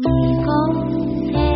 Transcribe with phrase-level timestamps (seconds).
[0.00, 0.08] 二
[0.46, 1.47] 号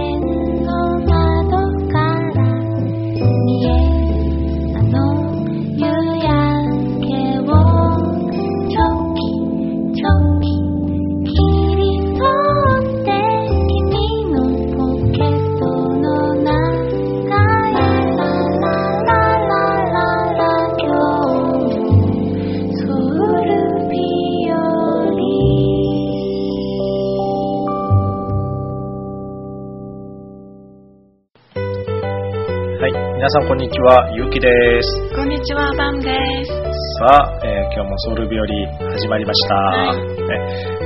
[33.62, 34.48] にちは、ゆうきで
[34.82, 35.14] す。
[35.14, 36.50] こんにちは、バンです。
[36.98, 38.44] さあ、えー今日もソウル日和
[38.92, 39.54] 始まりました。
[39.54, 40.02] はいね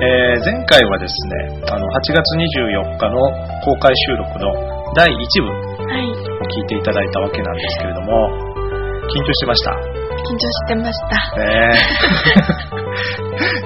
[0.04, 1.14] えー前回はです
[1.56, 3.16] ね、あの8月24日の
[3.64, 4.52] 公開収録の
[4.94, 8.28] 第1部はい、を聞いていただいたわけなんですけれども、
[9.08, 9.72] 緊張してました？
[9.72, 11.40] 緊張してました。
[11.40, 11.74] ねえ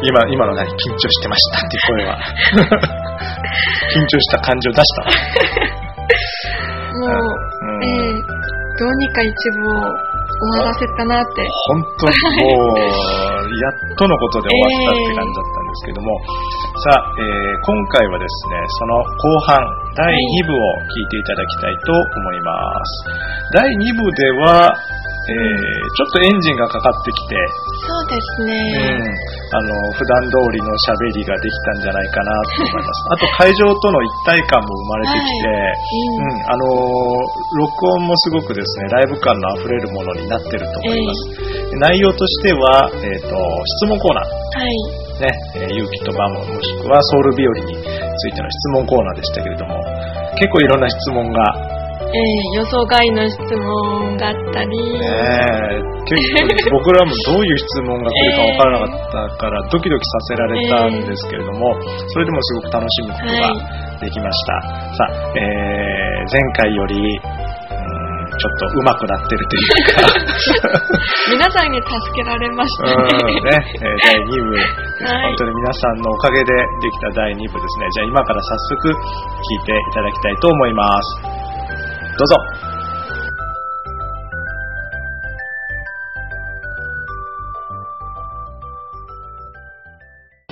[0.07, 0.67] 今、今の何？
[0.71, 2.19] 緊張してましたっていう声は。
[3.93, 5.70] 緊張した感情出した
[9.13, 11.47] か一部を終わらせたなって。
[11.69, 16.09] 本当にもう、やっとのことで終わったって感じだったんですけども、
[16.81, 19.59] さあ、えー今回はですね、その後半、
[19.95, 22.53] 第2部を聞いていただきたいと思いま
[22.85, 23.05] す。
[23.53, 24.73] 第2部では、
[25.29, 27.37] えーちょっとエンジンがかかってきて、
[27.87, 29.40] そうですうん、ね。
[29.51, 33.03] あの、普段通りの喋りができたんじゃないかなと思います。
[33.11, 41.77] あと会場との一体感も生まれてきて、うんうん、あのー録音もすごくですね、ライブ感のあふれるものになってると思います。
[41.79, 43.35] 内容としては、えっ、と、
[43.83, 44.25] 質問コーナー。
[44.25, 45.01] はい。
[45.21, 49.77] ね、えー、勇気とバムもしくはソウル日和についての質問コーナーでしたけれども、
[50.39, 51.80] 結構いろんな質問が、
[52.11, 55.07] えー、予想外の質問があったり、ね、
[56.11, 61.71] 結構僕らもどういう質問が来るかわからなかったから、ドキドキさせられたんですけれども、
[62.11, 64.61] それでもすごく楽しむことができました。
[64.97, 67.51] さあ、えー前回より、うん
[68.31, 70.01] ちょっと上手くなってるというか、
[71.33, 73.35] 皆さんに助けられましうんたね。
[73.35, 74.55] ね、えー第2部
[75.05, 77.87] はい本当に皆さんのおかげでできた第2部ですね。
[77.93, 81.30] じゃあ今から早速聞いていただきたいと思います。
[82.21, 82.37] どうぞ。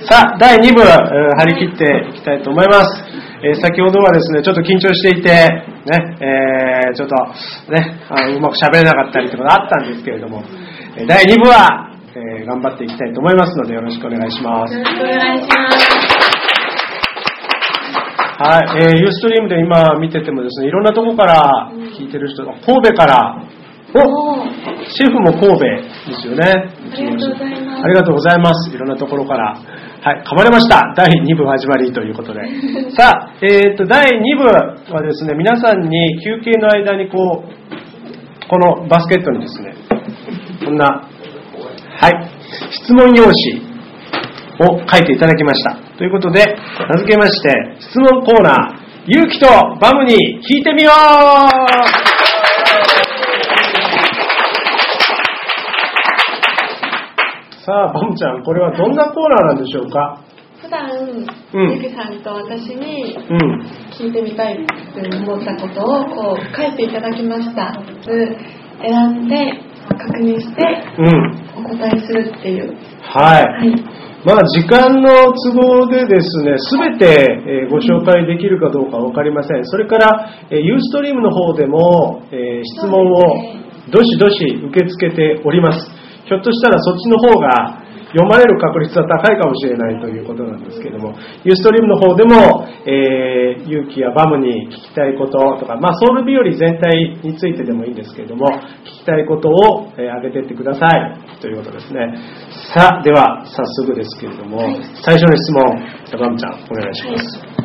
[0.09, 3.03] さあ、第2部、えー張り切っていきたいと思います。
[3.43, 7.15] えー先ほどはですね、ちょっと緊張していて、ね、えーちょっと
[7.71, 10.43] ね、あのうまく喋れなかったりとかあったんですけれども、
[10.97, 14.73] えー第2部は、えー頑張っていきたいと思いますのでよろしくお願いします。
[14.73, 16.38] よろしくお願いします。
[18.39, 23.35] はい、えー、ユーストリームで今見ててもですね、いろんなとこから聞いてる人、神戸から、
[23.91, 23.99] お
[24.87, 26.47] シェフも神戸ですよね。
[26.47, 28.69] ありがとうございますありがとうございます。
[28.73, 29.59] いろんなところから。
[29.59, 30.93] はい、噛まれました。
[30.95, 32.39] 第2部始まりということで。
[32.95, 39.73] さあ、えっ、と、第2部はですね、皆さんに休憩の間にこう、このバスケットにですね、
[40.63, 42.29] こんな、はい、
[42.71, 43.35] 質問用紙
[44.71, 45.88] を書いていただきました。
[45.99, 46.45] ということで、
[46.89, 49.47] 名付けまして、質問コーナー、勇気と
[49.81, 50.93] バムに聞いてみよう
[57.65, 60.23] さあ、バムちゃん、これはどんなコーナーなんでしょうか？
[60.61, 63.37] 普段、うんゆきさんと私にうん。
[63.91, 64.57] 聞いてみたいっ
[64.93, 67.73] て思ったことをこう書いていただきました。
[68.05, 68.37] で
[68.81, 69.35] 選んで
[69.87, 70.63] 確認して
[70.97, 71.65] うん。
[71.65, 72.77] お答えするっていう。
[73.01, 73.43] はい。
[73.43, 74.08] はい。
[74.25, 77.07] まあ、時間の都合でですね、すべて
[77.47, 79.63] えーご紹介できるかどうかわかりません。
[79.63, 83.21] それから、えーユーストリームの方でも、えー質問を
[83.89, 85.89] どしどし受け付けております。
[86.25, 98.47] ひょっとしたらそっちの方が読まれる確率は高いかもしれないということなんですけども、ユーストリームの方でも、えー、勇気やバムに聞きたいこととか、まあ、ソウル日和全体についてでもいいんですけれども、
[98.83, 102.17] 聞きたいことを、えー挙げてってくださいということですね。
[102.73, 107.59] さあ、では早速ですけれども、はい最初の質問、バムちゃん、お願いします。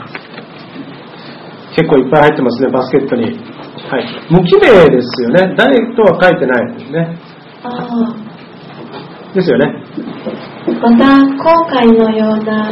[1.75, 3.25] 結構いっぱい入ってますね、バスケットに。
[3.25, 4.07] はい。
[4.31, 5.55] 無記名ですよね。
[5.57, 7.19] 誰とは書いてないですね。
[9.35, 9.67] あですよね。
[10.85, 10.91] あ。
[10.91, 12.71] また今回のような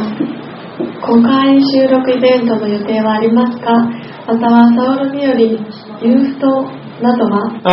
[1.05, 3.71] 公開収録イベントの予定はありますか？
[4.27, 6.47] またはソウル日和ユースト
[7.01, 7.35] などは？
[7.63, 7.67] あ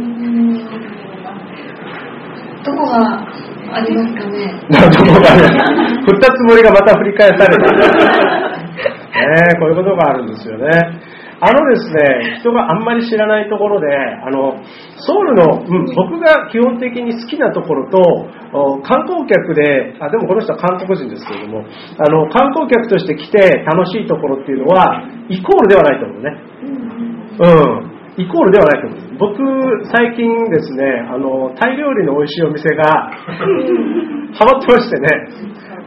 [2.64, 3.26] どこが
[3.74, 5.28] ありますかねなんともね、
[6.06, 7.64] 振ったつもりがまた振り返された。
[8.79, 10.69] ねえこういうことがあるんですよね。
[11.41, 14.59] あのですね、人があんまり知らないところで、あの、
[14.99, 17.99] ソウルの、うん、僕が基本的に好きなところと、
[18.51, 26.31] お観光客で、あ、でもこの人は韓国人ですけれども、あの、観光客として来て楽しいところっていうのは、イコールではないと思うね。
[27.39, 27.99] うん。
[28.19, 29.19] イコールではないと思う。
[29.19, 32.83] 僕、最近ですね、あの、タイ料理の美味しいお店が、
[34.35, 35.07] ハマってましてね、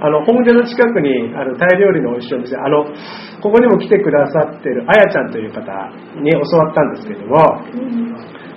[0.02, 2.86] あの、本家の近くにあるタイ料理の美味しいお店、あの、
[3.40, 5.62] ここにも来てくださってるあやちゃんという方
[6.18, 7.38] に教わったんですけども、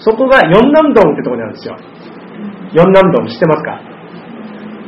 [0.00, 1.76] そこがヨンナムドンってとこにあるんですよ。
[2.73, 3.79] ヨンナムドン知ってますか？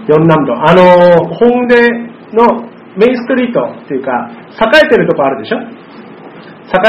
[0.08, 0.68] ヨンナムドン。
[0.68, 1.76] あの、本家
[2.32, 2.64] の
[2.96, 5.60] メインストリートっていうか、栄えてるとこあるでしょ？
[5.60, 5.62] 栄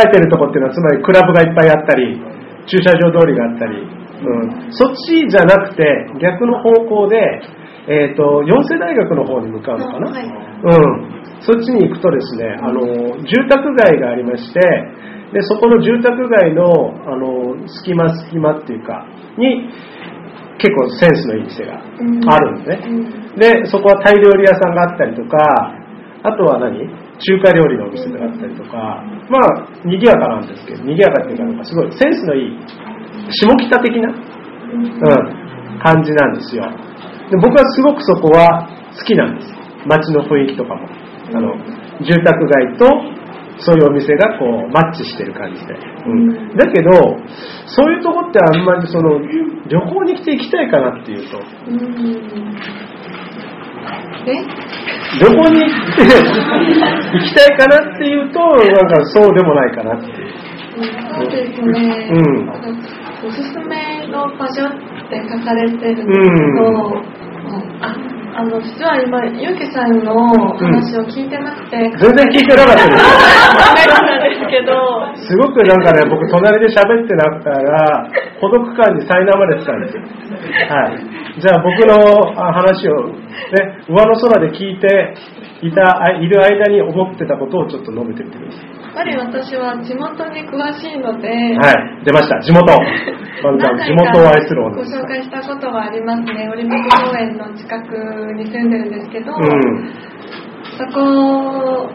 [0.07, 2.17] えてるとこっていうのはつまりクラブがいっぱいあったり
[2.65, 5.85] 駐車場通りがあったり、うん、そっちじゃなくて
[6.19, 7.19] 逆の方向で、
[7.87, 10.27] えー、と四世大学の方に向かうのかな、はい。
[10.27, 12.83] うん、そっちに行くとですねあの
[13.23, 14.59] 住宅街がありまして
[15.31, 16.67] でそこの住宅街の
[17.07, 19.07] あの隙間隙間っていうか
[19.37, 19.71] に
[20.59, 21.79] 結構センスのいい店が
[22.33, 25.37] あるんですね、でそこはタイ料理屋さんがあったりとか
[26.23, 27.07] あとは何？
[27.19, 29.03] 中華料理のお店があったりとか。
[29.29, 32.59] まあ賑やかなんですけど賑やかっていうかなんかすごいセンスのいい
[33.31, 36.63] 下北的な、うん、感じなんですよ
[37.29, 39.53] で僕はすごくそこは好きなんです。
[39.85, 40.87] 街の雰囲気とかも。
[41.33, 41.51] あの
[41.99, 42.87] 住宅街と
[43.59, 45.73] そういうお店がこうマッチしてる感じで、
[46.05, 46.91] うん、だけど
[47.65, 51.37] そういうとこってあんまりその旅行に来て行きたいかなっていうと。
[54.27, 54.33] え？
[55.19, 55.71] 旅行に 行
[57.23, 60.27] きたいかなっていうとなんかそうでもないかなっていう。
[60.77, 64.69] そうですね、うんおすすめの場所っ
[65.09, 66.69] て書かれてるんですけど、
[67.23, 67.26] うん。
[67.81, 73.01] ああの実は今ゆうきさんの話を聞いてなくて、全然聞いてなかったです
[74.29, 74.77] ですけど
[75.17, 78.05] すごくなんかね、僕隣で喋ってなったら、
[78.39, 80.03] 孤独感に苛まれてたんですよ。
[80.69, 81.41] はい。
[81.41, 81.97] じゃあ僕の
[82.37, 85.15] あ話を、ね、上の空で聞いて
[85.65, 88.69] いた、あいる間に思ってたことをちょっと述べてみてください。
[88.69, 92.05] やっぱり私は地元に詳しいので、はい。
[92.05, 92.39] 出ました。
[92.41, 92.65] 地元。
[93.43, 94.81] まずは何地元を愛する女ご。
[94.83, 96.49] 紹介したことはありますね。
[96.51, 97.93] オリンピック公園の近く
[98.33, 99.93] に住んでるんですけど、うん。
[100.77, 101.89] そこ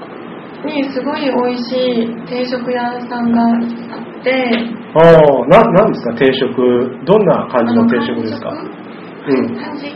[0.65, 4.31] にすごい美味しい定食屋さんがあって、
[4.95, 6.55] ああ、な、なんですか、定食？
[7.05, 8.51] どんな感じの定食ですか？
[8.51, 9.57] うん。
[9.57, 9.91] 感じ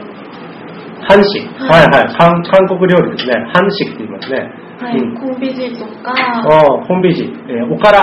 [1.08, 1.46] 韓式。
[1.58, 2.16] はいはい。
[2.18, 3.34] 韓韓国料理ですね。
[3.54, 4.50] 韓式って言いますね。
[4.80, 5.14] はい、うん。
[5.20, 7.32] コンビジとか、ああ、本ビジ。
[7.48, 8.00] えーおから。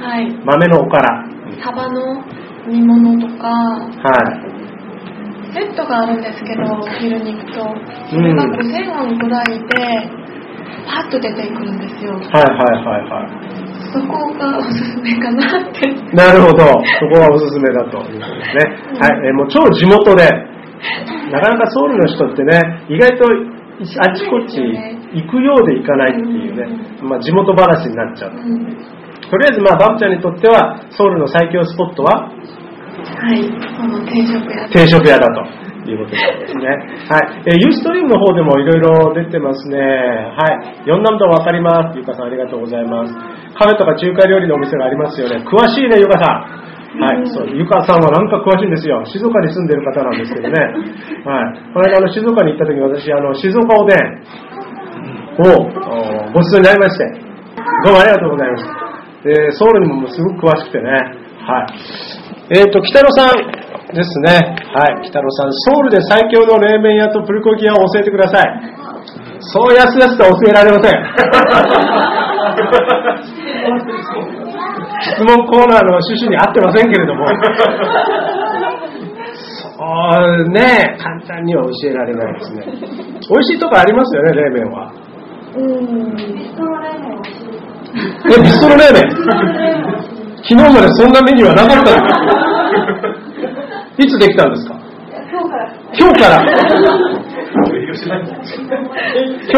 [0.00, 1.26] はい、豆のおから。
[1.62, 2.22] サバの
[2.70, 3.90] 煮物とか、は
[4.46, 5.52] い。
[5.52, 7.74] セットがあるんですけど、お昼に行くと、
[8.08, 10.20] それが5000ウォンぐらいで、
[10.86, 12.14] パッと出てくるんですよ。
[12.14, 13.60] はいはいはいはい。
[13.92, 15.90] そこがおすすめかなって。
[16.14, 16.62] なるほど。
[16.62, 18.98] そこがおすすめだということですね。
[19.00, 19.26] はい。
[19.26, 20.24] えーもう超地元で、
[21.32, 23.24] なかなかソウルの人ってね、意外と
[24.00, 28.32] あちこち行くようで行かないっていうね、まあ地元話になっちゃう。
[28.32, 29.00] うん
[29.30, 32.32] とりあえずまあバブちゃんにとっては、ソウルの最強スポットは
[33.00, 36.68] はい、この定食屋定食屋だということですね。
[37.08, 37.42] はい。
[37.46, 39.78] えーユーストリームの方でもいろいろ出てますね。
[39.78, 40.44] は
[40.76, 40.84] い。
[40.84, 41.98] 4ナムドわかります。
[41.98, 43.14] ゆかさんありがとうございます。
[43.56, 45.44] カフェとか中華料理のお店がありますよね。
[45.44, 46.70] 詳しいね、ゆかさん。
[46.98, 49.04] はい、そう、ゆかさんはなんか詳しいんですよ。
[49.06, 50.58] 静岡に住んでる方なんですけどね。
[51.24, 51.72] はい。
[51.72, 54.30] この間、あの、静岡に行った時に私、あの、静岡おでん
[55.38, 55.70] を
[56.28, 57.04] おごちそうになりまして、
[57.84, 58.64] どうもありがとうございます。
[59.22, 60.90] で、ソウルにもすごく詳しくてね。
[61.46, 62.29] はい。
[62.50, 64.58] えっ、と、北野さんですね。
[64.74, 68.44] はい、北野さん、ソウルで最強の冷麺屋とプルコギ屋を教えてください。
[69.38, 70.92] そうやすやすとは教えられません。
[75.00, 77.26] 質問コーナーの趣旨に合ってませんけれども。
[79.38, 79.70] そ
[80.44, 82.64] うね、簡単には教えられないですね。
[83.30, 84.92] 美味しいとこありますよね、冷麺は。
[85.56, 86.18] うん。
[88.26, 90.10] え、ビストロ冷麺？
[90.42, 92.02] 昨日までそんなメニューはなかったん
[93.96, 94.74] ですいつできたんですか？
[95.98, 96.40] 今日から。
[96.40, 97.66] 今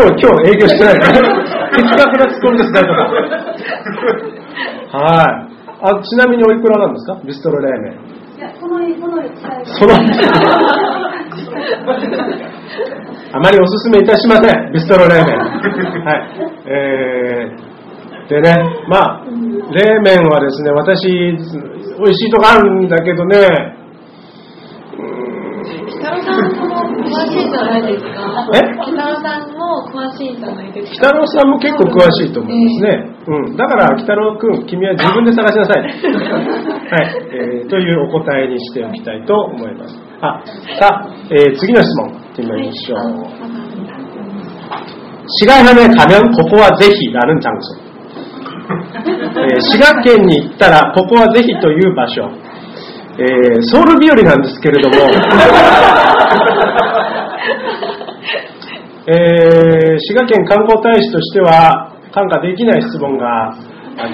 [0.02, 0.94] 日、今日営業してない。
[0.98, 2.96] 的確なツッコミです、大丈夫
[4.96, 5.26] はい。
[5.82, 7.20] あ、ちなみにおいくらなんですか？
[7.24, 7.98] ビストロ冷麺。
[9.78, 9.94] その、
[13.32, 15.24] あまりおすすめいたしません、ビストロ冷麺。
[16.04, 16.22] はい。
[16.66, 17.71] えー、
[18.29, 18.55] でね、
[18.89, 23.77] まあ、冷麺はですね、私、美味しいとこあるんだけどね、
[25.87, 33.15] 北野さんも詳しいんじゃないですかえ北野さんも詳しいんじゃないですか北郎さんも結構詳しいと思いますね。
[33.27, 33.57] うん。
[33.57, 35.83] だから、北郎くん、君は自分で探しなさい。
[35.83, 35.91] はい。
[37.31, 39.95] えー、というお答えにしておきたいと思います。
[40.21, 40.43] あ、
[40.79, 43.27] さあ、えー、次の質問、行ってみましょう。
[45.39, 47.75] 시간하면 가면 고코와 제히라는 장소.
[49.56, 52.30] え、滋賀県に行ったらここはぜひという場所、
[53.18, 54.96] えー、ソウル日和なんですけれども、
[59.06, 63.54] えー、滋賀県観光大使としては感化できない質問が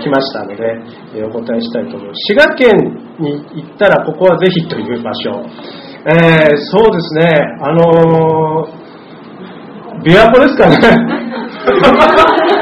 [0.01, 0.81] 来ましたので、
[1.15, 2.21] えお答えしたいと思います。
[2.33, 2.71] 滋賀県
[3.19, 5.45] に行ったらここはぜひという場所、
[6.07, 7.29] えそうですね。
[7.61, 8.67] あの
[10.03, 10.77] 琵琶湖ですかね。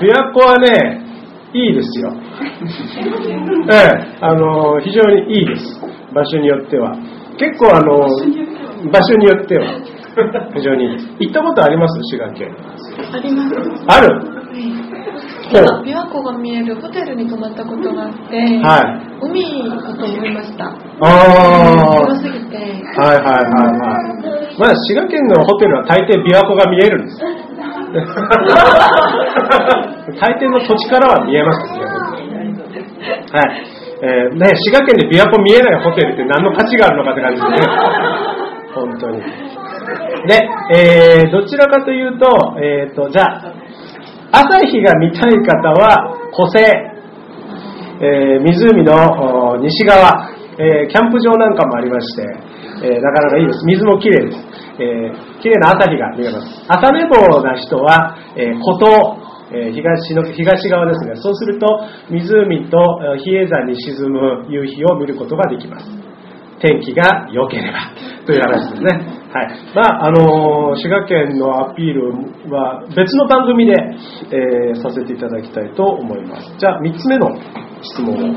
[0.00, 1.00] 琵琶湖はね、
[1.52, 2.12] いいですよ。
[3.70, 5.80] ええ、あの、非常にいいです。
[6.14, 6.94] 場所によっては。
[7.38, 7.98] 結構あの、
[8.90, 9.64] 場所によっては、
[10.54, 11.06] 非常にいいです。
[11.20, 12.00] 行ったことあります？
[12.10, 12.48] 滋賀県。
[13.12, 13.54] あります。
[13.88, 14.20] ある？
[14.20, 14.85] ほ
[15.52, 19.22] う琵琶湖が見えるホテルに泊まったことがあって、はい。
[19.22, 20.66] 海かと思いました。
[20.66, 20.74] あ
[22.02, 22.56] 広すぎて。
[22.98, 23.02] あ。
[23.02, 23.90] はいはいはいは
[24.54, 24.58] い。
[24.58, 27.20] まあ滋賀県のホテルは大抵琵琶湖が見えるんです。
[30.20, 31.80] 大抵の土地からは見えますね。
[33.32, 33.76] はい。
[34.02, 37.68] えーね、滋賀県で琵琶湖見えないホテルって何の価値があるのかって感じですね。
[38.74, 39.22] 本当に。
[40.26, 42.26] で、えーどちらかというと、
[42.60, 43.55] えっ、と、じゃあ、
[44.32, 46.58] 朝日が見たい方は、湖西、
[48.00, 52.22] えー湖の西側、えーキャンプ場なんかもありまして、
[52.82, 53.64] えーなかなかいいです。
[53.64, 54.38] 水もきれいです。
[54.78, 56.46] えー綺麗な朝日が見えます。
[56.68, 61.12] 朝寝坊な人は、えー湖東、え東の東側ですね。
[61.16, 61.66] そうすると、
[62.10, 62.78] 湖と
[63.22, 65.86] 比叡山に沈む夕日を見ることができます。
[66.58, 67.78] 天気が良ければ
[68.26, 69.25] という話ですね。
[69.35, 69.49] はい。
[69.75, 72.11] まあ、あのー滋賀県のアピール
[72.51, 73.73] は別の番組で、
[74.31, 76.55] えーさせていただきたいと思います。
[76.57, 77.29] じゃあ、3つ目の
[77.81, 78.27] 質問を、はい、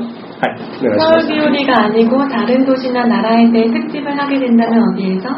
[0.79, 1.27] お願いしま 서울 す。
[1.27, 5.29] 비오리가 아니고 다른 도시나 나라에 대해 특집을 하게 된다면 어디에서?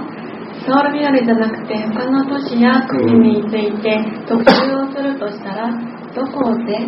[0.65, 5.69] 서울 비오리 じゃなくて他の都市や国について特集をするとしたら
[6.13, 6.79] どこで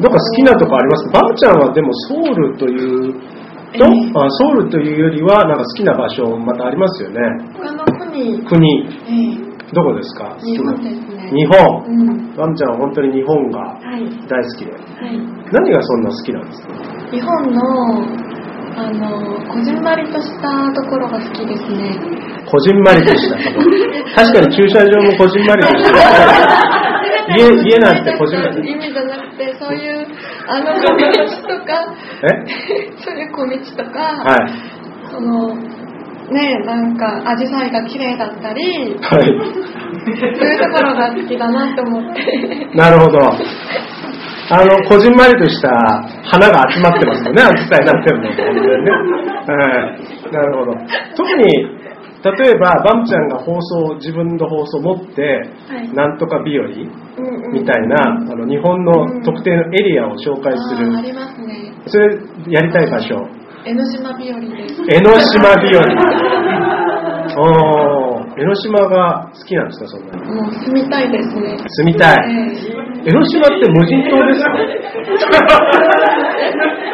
[0.00, 2.74] どっか好きなとこありますかバムちゃんはでもソウルとい
[3.10, 3.14] う
[3.77, 7.19] と、ええあソウルというよりはなんか好きな場所またありますよね。
[7.99, 10.37] 国、国、えどこですか？
[10.39, 11.31] え日本ですね。
[11.33, 11.57] 日本。
[11.87, 12.35] うん。
[12.35, 14.05] バムちゃんは本当に日本がはい。
[14.27, 14.71] 大好きで。
[14.71, 14.77] は
[15.09, 15.17] い。
[15.51, 16.73] 何がそんな好きなんですか？
[17.11, 17.61] 日本の
[18.75, 21.95] あのこじんまりとしたところが好きですね。
[22.49, 23.71] こじんまりとしたところ。
[24.15, 25.93] 確かに駐車場もこじんまりとして
[27.29, 28.71] 家家なんてこじんまり。
[28.71, 30.07] 意味じゃなくてそういう
[30.47, 31.01] あの小道
[31.47, 31.71] とか
[32.23, 32.27] え？
[33.03, 34.49] そういう小道とか、はい。
[35.11, 35.55] その
[36.31, 38.99] ねなんか紫陽花が綺麗だったりはい。
[38.99, 42.19] そういうところが好きだなと思って。
[42.75, 43.19] なるほど。
[44.49, 45.69] あの、こじんまりとした
[46.25, 48.29] 花が集まってますよね、アジサイなんていうのね。
[49.47, 49.53] は
[50.27, 50.31] い。
[50.33, 50.73] なるほど。
[51.15, 51.43] 特に、
[52.23, 56.75] 例えば、バンちゃんが放送、自分の放送を持って、はいなんとか日和うんう
[57.49, 61.01] んみたいな、あの、日本の特定のエリアを紹介するあ。
[61.01, 61.73] りますね。
[61.85, 63.27] それ、やりたい場所。
[63.65, 64.81] 江ノ島日和です。
[64.89, 65.83] 江ノ島日和。
[67.37, 68.23] おー。
[68.35, 70.25] 江ノ島が好きなんですか、そんなに？
[70.33, 71.55] もう住みたいですね。
[71.67, 72.15] 住みたい。
[72.17, 72.21] え
[73.05, 74.57] 江ノ島って無人島ですか？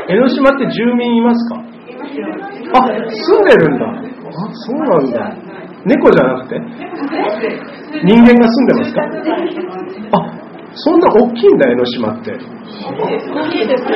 [0.10, 1.62] 江ノ島って住民いますか？
[2.74, 3.86] あ、住んでるんだ。
[4.30, 5.36] あ、そうなんだ。
[5.86, 6.60] 猫じゃなくて？
[8.04, 9.02] 人間が住んでますか？
[10.14, 10.18] あ、
[10.76, 12.32] そんな大きいんだ、江ノ島って。
[12.32, 12.38] へ大
[13.50, 13.90] きいですよ。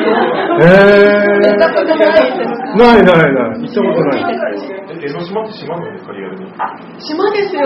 [0.61, 1.97] え行ったことない
[2.77, 3.61] ないない。
[3.61, 4.19] 行ったことない。
[5.03, 6.41] 江ノ島って島なんですか、リアルに。
[6.99, 7.61] 島ですよ。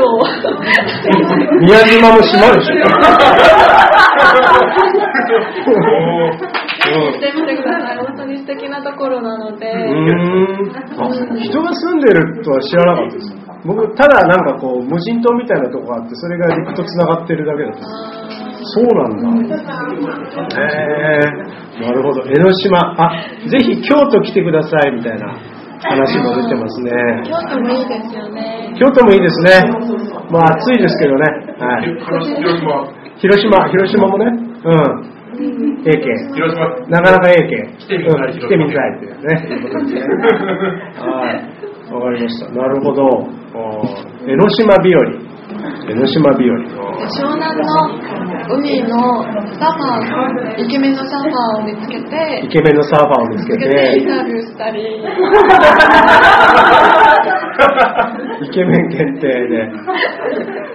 [1.61, 2.73] 宮島も島でしょ。
[5.67, 7.97] 行ってみてください。
[7.97, 9.67] 本当に素敵なところなので。
[11.43, 13.35] 人が住んでるとは知らなかったです。
[13.65, 17.79] 僕、ただなんかこう、無人島みたいなとこがあって、それが陸と繋がってるだけだった。
[17.79, 18.27] あ
[18.67, 19.55] そうなんだ。
[20.59, 20.63] へ
[21.79, 22.23] えなるほど。
[22.25, 22.77] 江ノ島。
[22.97, 23.11] あ、
[23.47, 25.39] ぜひ京都来てくださいみたいな
[25.81, 26.91] 話も出てますね。
[26.91, 28.75] ー京都もいいですよね。
[28.79, 29.51] 京都もいいですね。
[30.31, 31.25] まあ暑いですけどね。
[31.59, 31.85] はい。
[31.85, 32.85] 広島、
[33.17, 34.25] 広島、広島もね。
[34.65, 35.16] うん。
[35.85, 36.33] ええけん。
[36.33, 37.77] 広島、なかなかええけん。
[37.77, 39.27] 来てみたいうん来てみたいっていうね。
[40.99, 41.33] はい。
[41.93, 42.49] わかりました。
[42.51, 43.27] なるほど。
[44.27, 45.05] 江ノ島日和。
[45.89, 46.57] 江ノ島日和。
[46.57, 46.59] あ
[47.07, 47.63] 湘南の
[48.49, 49.23] 海の
[49.59, 53.71] サーファー、イケメンのサーファーを見つけーてイ、ケメンのサーファーを見つけてイン
[54.05, 54.81] て、タビューしたり、
[58.41, 59.71] イケメン限定で。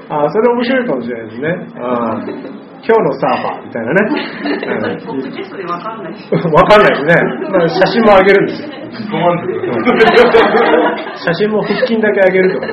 [0.08, 1.66] あーそれ面白いかもしれないですね。
[1.80, 4.10] あー今日のサーファーみたいなね。
[6.32, 7.14] うんわかんないですね。
[7.50, 8.68] まあ写真もあげるんですよ。
[11.24, 12.70] 写真も腹筋だけあげると思う。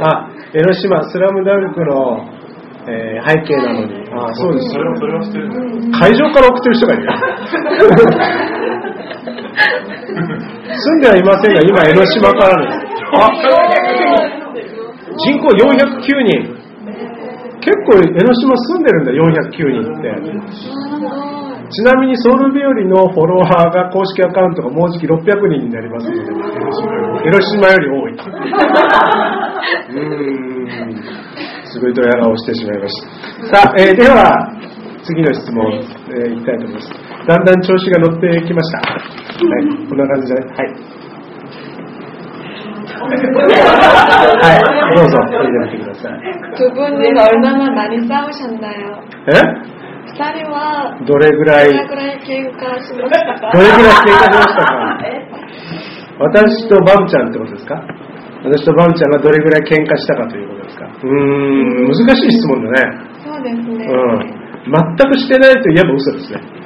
[0.00, 2.30] あ、江ノ島、スラムダンクの、
[2.86, 4.06] えー背景なのに。
[4.14, 4.78] あ、そうですそ。
[4.78, 5.50] れは、それは知ってる
[5.98, 7.02] 会場から送ってる人がいる。
[10.78, 12.78] 住んではいませんが、今江ノ島からです。
[13.14, 13.30] あ、
[15.26, 16.57] 人口409人。
[17.68, 20.08] 結構江ノ島住んでるんだ、409人って。
[21.68, 26.20] ちなみにソウル日和のフォロワーが公式アカウントがもうじき600人になりますので、
[27.28, 28.12] 江ノ島より多い。
[28.12, 30.96] うーん、
[31.68, 33.02] すごいドヤ顔をしてしまいまし
[33.52, 33.58] た。
[33.60, 34.48] さあ、えーでは、
[35.04, 36.88] 次の質問、えー、いきたいと思います。
[37.28, 38.78] だんだん調子が乗ってきました。
[38.78, 40.98] はい、こんな感じで、はい。
[43.08, 44.87] はい、
[46.55, 49.03] 두 분은 얼마나 많이 싸우셨나요?
[49.29, 49.83] え
[50.13, 55.63] 2人はどれぐらい、どれくらい喧嘩しましたかどれぐらい喧嘩しましたか
[56.19, 57.81] 私とバムちゃんってことですか
[58.43, 63.13] 私とバムちゃんがどれぐらい喧嘩したかということですかうーん、難しい質問だね。
[63.23, 63.87] そうですね。
[63.87, 64.43] うん。
[64.69, 66.63] 全くしてないと言えば嘘ですね。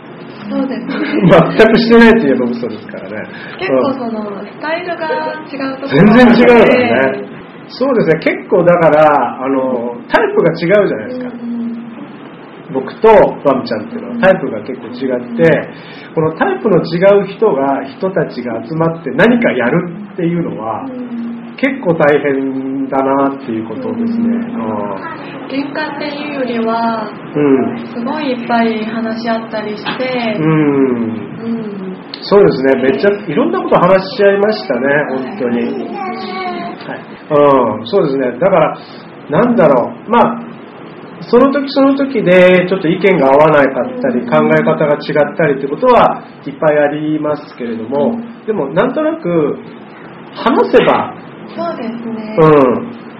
[0.49, 0.93] そうですね。
[1.29, 3.29] 全くしてないと言えば嘘ですからね。
[3.59, 7.30] 結構そのスタイルが違うところ全然違うがからね。
[7.68, 11.52] そうですね、結構だから、あの、タイプが違うじゃないですか。
[12.72, 13.08] 僕と
[13.44, 15.68] バムちゃんっていうのはタイプが結構違って、
[16.14, 20.86] このタイプの違う人が、人たちが集まって何かやるっていうのは、
[21.56, 24.26] 結構大変だなっていうことですね。
[25.50, 27.86] 喧嘩っていうよりはうん。
[27.86, 30.46] すごいいっぱい話し合ったりして、うん。
[30.46, 31.72] うん
[32.24, 35.58] そうですね、めっちゃいろんなこと話し合いましたね、本当に。
[35.92, 37.11] はい。
[37.32, 38.38] うん、そうですね。
[38.38, 38.78] だから、
[39.30, 40.52] なんだろう、まあ、
[41.28, 49.56] その時その時でちょっと意見が合わなかったり、考え方が違ったりってことはいっぱいありますけれども、でもなんとなく
[50.34, 51.14] 話せば、
[51.54, 52.36] そうですね。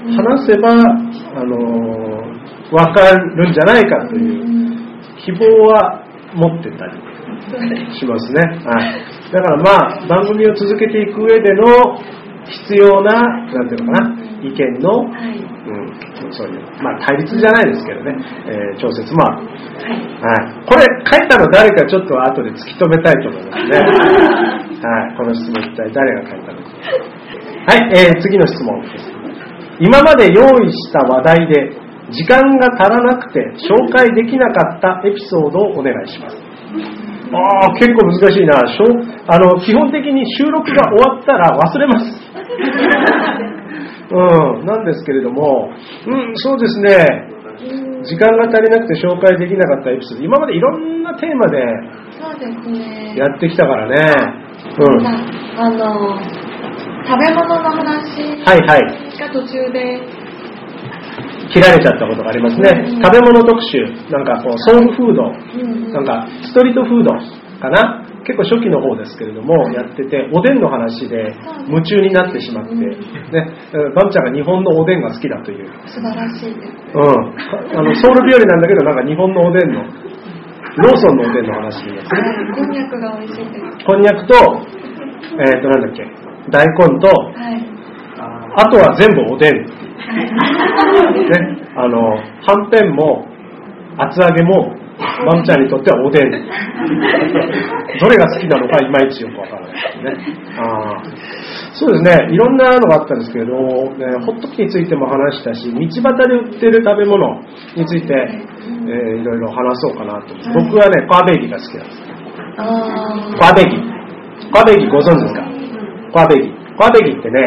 [0.05, 4.53] うん、話せば、あのー、わかるんじゃないかという
[5.25, 8.40] 希望は持ってたりしますね。
[8.64, 9.33] はい。
[9.33, 11.98] だからまあ、番組を続けていく上での
[12.53, 13.12] 必要な、
[13.53, 15.38] なんていうのかな、意見の、はい。
[15.62, 19.47] うん、そういう、まあ対立じゃないですけどね、えー調節もある。
[19.47, 20.67] はい。
[20.67, 23.79] これ書いたの誰かちょっと後で突き止めたいと思いますね。
[24.83, 25.17] はい。
[25.17, 26.67] この質問一体誰が書いたのか？
[27.69, 29.12] はい、えー次の質問です。
[29.79, 31.73] 今まで用意した話題で
[32.11, 36.37] 時間が足らなくて紹介できなかったエピソードをお願いします。
[37.33, 38.53] ああ、結構難しいな。
[38.68, 38.88] しょう
[39.27, 42.05] あの、基本的に収録が終わったら忘れます。
[44.12, 44.16] う
[44.62, 45.71] ん、なんですけれども、
[46.07, 47.29] うん、そうですね。
[48.05, 51.59] 時間が足りなくて紹介できなかったエピソード、今までいろんなテーマで。
[53.16, 53.97] やってきたからね。
[54.79, 55.05] うん。
[55.05, 55.12] は
[55.57, 56.18] あの、
[57.05, 58.59] 食べ物の話いはい。
[59.18, 60.01] が途中で、
[61.53, 62.97] 切られちゃったことがありますね。
[62.97, 67.11] うん食べ物特集、なんかこう、ソウルフード、うんなんかストリートフード
[67.61, 68.09] かな？
[68.23, 71.35] 結構初期の方ですけれども、やってて、おでんの話で
[71.67, 72.87] 夢中になってしまって、ね、
[73.97, 75.67] バムちゃんが日本のおでんが好きだという。
[75.91, 76.71] 素晴らしいです。
[76.95, 77.03] うん。
[77.03, 82.23] あの、ソウル日和なんだけど、なんか日本のおでんの、ローソンのおでんの話になってね。
[82.23, 83.85] はい、こんにゃくが美味しいです。
[83.85, 86.07] こんにゃくと、えっ、と、なんだっけ、
[86.51, 87.71] 大根と、はい。
[88.57, 89.55] あとは全部おでん。
[89.65, 89.69] ね、
[91.77, 93.27] あの、はんぺんも、
[93.99, 94.75] 厚揚げも、
[95.27, 96.31] まむちゃんにとってはおでん。
[96.31, 100.37] どれが好きなのかいまいちよくわからないですね。
[100.59, 101.12] あー
[101.75, 103.57] そうですね、いろんなのがあったんですけど、ね、
[104.27, 107.41] ホットキについても話したし、道端で売ってる食べ物
[107.75, 110.35] について、えーいろいろ話そうかなと。
[110.55, 112.03] 僕はね、カーベーギが好きなんです。
[112.59, 112.61] あ
[113.41, 113.77] カーベーギ。
[114.53, 115.41] カーベーギご存知ですか？
[116.12, 116.53] カーベーギ。
[116.79, 117.41] カーベーギってね、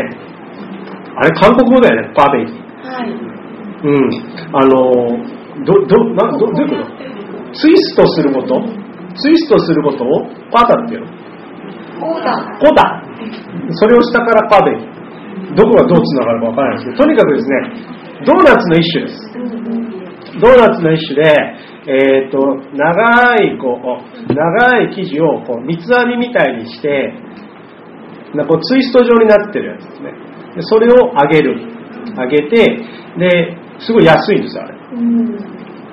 [1.18, 2.54] あれ韓国語だよね、カーベーギ。
[2.84, 3.10] あ、はい。
[3.10, 4.10] うん。
[4.54, 4.72] あの、
[5.64, 7.54] ど、ど、な、ど、どういうこと？
[7.54, 8.62] ツイストすること？
[9.16, 11.08] ツイストすることをパタっていうの？
[12.02, 12.36] こうだ。
[12.60, 13.02] コダ。
[13.72, 14.96] それを下からカーベーギ。
[15.56, 17.56] どこがどうつながるかわからないですけど、とにかくですね、
[18.26, 19.20] ドーナツの一種です。
[20.40, 21.32] ドーナツの一種で、
[21.88, 22.38] えっ、と、
[22.74, 27.14] 長い、こう、長い生地を、こう、三つ編みみたいにして、
[28.34, 30.12] なこうツイスト状になってるやつですね。
[30.56, 31.60] でそれを揚げる。
[32.18, 32.80] 揚げて、
[33.18, 34.78] で、すごい安いんですよ、あれ。
[34.94, 35.36] うん。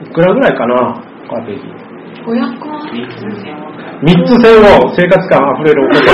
[0.04, 1.92] いくらぐらいかな、カーベーギー。
[2.22, 2.52] 500円。
[4.02, 6.06] 三つ線を生活感あふれるお言葉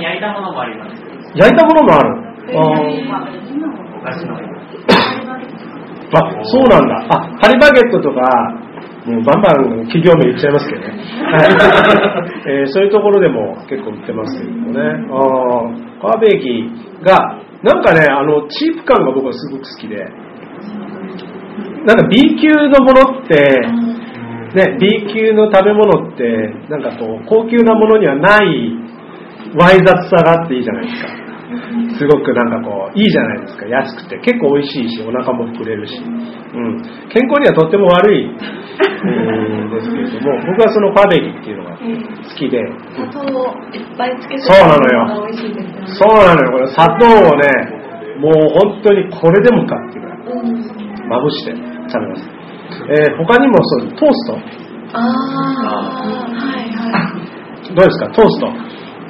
[0.00, 1.02] 焼いたものもあります。
[1.34, 2.08] 焼いたものもある。
[6.12, 7.06] あ、そうなんだ。
[7.10, 8.20] あ、ハリバゲットとか、
[9.06, 10.88] もうバンバン企業名言っちゃいますけどね。
[11.24, 14.80] はいえーそういうところでも結構売ってますけどもね。
[15.10, 19.96] あーカーベーギーが、なんかね、あの、チープ感が僕はすごく好きで、
[21.86, 23.36] なんか B 級のものって、
[24.54, 28.74] ね、B 級の食べ物って、なんかこう、高級なものにはない、
[29.58, 31.19] わい雑さがあっていいじゃないですか。
[31.98, 33.66] すごくなんかこう、いいじゃないですか。
[33.66, 34.18] 安くて。
[34.20, 35.94] 結構美味しいし、お腹も膨れるし。
[35.98, 36.82] うん。
[37.10, 41.82] 健康にはとっても悪い、うんですけれども、僕はそのファベギっていうのが好
[42.36, 42.60] きで、
[42.94, 44.82] 砂糖をいっぱいつけてそうなの
[45.24, 45.86] よしいですよね。
[45.86, 46.52] そうなのよ。
[46.52, 47.42] これ砂糖をね、
[48.20, 51.08] もう本当にこれでもかっていうぐらい、うん。
[51.08, 52.28] まぶして食べます。
[52.88, 54.38] えー他にもそう、トースト
[54.92, 57.14] ああ、はいは
[57.74, 58.08] どうですか？
[58.10, 58.46] トースト。
[58.46, 58.50] い。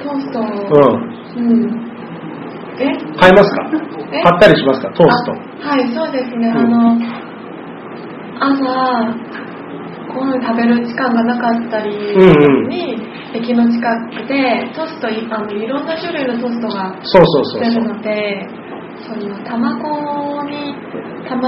[0.03, 0.39] トースト。
[1.37, 1.43] うん。
[1.51, 1.90] うん。
[2.81, 2.97] え？
[3.19, 3.69] 買いますか？
[4.11, 4.23] え？
[4.23, 4.89] 買ったりしますか？
[4.93, 5.31] トースト。
[5.65, 6.47] あはい、そうですね。
[6.47, 6.97] うんあの、
[8.41, 8.57] 朝、
[10.13, 12.97] ご飯食べる時間がなかったりうんうんに、
[13.33, 17.83] 駅の近くでトーストいあのいろんな種類のトーストがそうそうそう出るそう。
[17.83, 18.47] ので、
[19.07, 20.75] その卵に、
[21.29, 21.41] たん？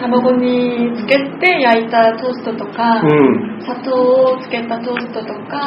[0.00, 3.60] 卵につけて焼いたトーストとか、うん。
[3.62, 5.64] 砂糖をつけたトーストとか、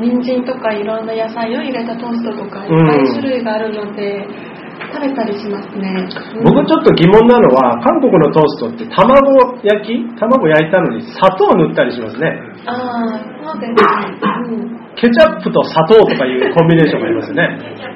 [0.00, 4.26] 人参とかいろんな野菜を入れたトーストとかいっうんぱい種類があるので、
[4.90, 6.08] 食べたりしますね。
[6.36, 12.40] うん僕ちょっと疑問なのは、韓国のトーストって卵焼き卵焼いたのに砂糖を塗ったりしますね。
[12.66, 12.74] ああ、
[13.44, 13.76] そうですね。
[14.48, 14.58] うん。
[14.96, 17.58] ケチャップと砂糖とかいうコンビネーションがありますよね。
[17.60, 17.90] ケチャッ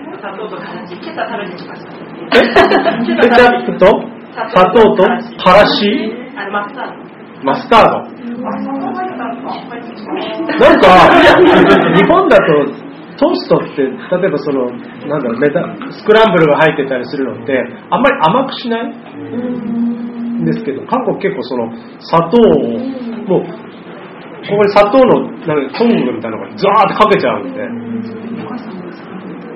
[3.67, 3.87] プと
[4.33, 5.09] 砂糖とか
[5.55, 6.97] らしあれ、マスタード。
[7.45, 7.99] マスタード。
[10.59, 10.87] なんか、
[11.95, 12.43] 日本だと
[13.17, 13.91] トーストって、例
[14.27, 14.67] えばその、
[15.07, 15.61] なんだろう、メタ、
[15.93, 17.53] スクランブルが入ってたりするのって、
[17.91, 18.87] あんまり甘くしない？
[18.91, 22.43] んですけど、韓国結構その、砂糖を、
[23.29, 27.61] もう、ここに砂糖の、なんかトングみたいなのがザーってかけちゃうんで、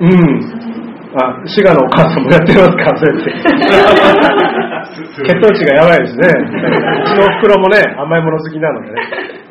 [0.01, 0.78] うん。
[1.15, 3.33] あ、滋賀のお母さんもやってますか、そうやって。
[5.25, 6.27] 血糖値がやばいですね。
[6.27, 6.31] う
[7.07, 9.01] ちのお袋もね、甘いもの好きなのでね。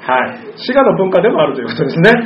[0.02, 0.38] はい。
[0.56, 2.10] 滋賀の文化でもあるということですね。
[2.10, 2.16] は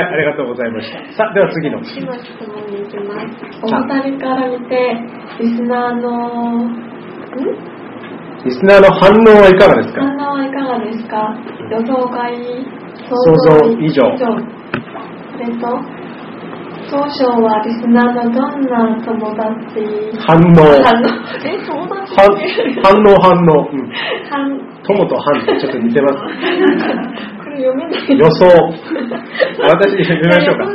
[0.00, 0.98] い、ありがとうございました。
[1.12, 1.78] さあ、では次の。
[1.78, 3.26] 今質問に行きます。
[3.62, 4.96] お二人から見て、
[5.40, 6.74] リスナーの、ん？
[8.44, 10.02] リスナーの反応はいかがですか？
[10.02, 11.34] 反応はいかがですか？
[11.70, 12.34] 予想外、
[13.08, 14.26] 想像以上そ
[15.38, 15.80] れと、
[16.90, 19.82] 当初はリスナーのどんな友達？
[20.22, 20.70] 反応。
[20.84, 21.06] 反応
[21.44, 22.14] え、友達？
[22.82, 23.68] 反応、反応。
[23.70, 23.90] うん。
[24.30, 26.14] 反友と反ってちょっと似てます。
[27.42, 28.46] これ読めない予想。
[29.66, 30.66] 私、読みましょうか。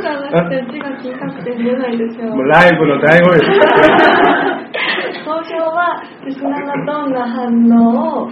[0.50, 2.28] て字が小さくて見えないですよ。
[2.28, 5.24] もうライブの醍醐味です。
[5.24, 8.28] 投票はリスナーのどんな反応を、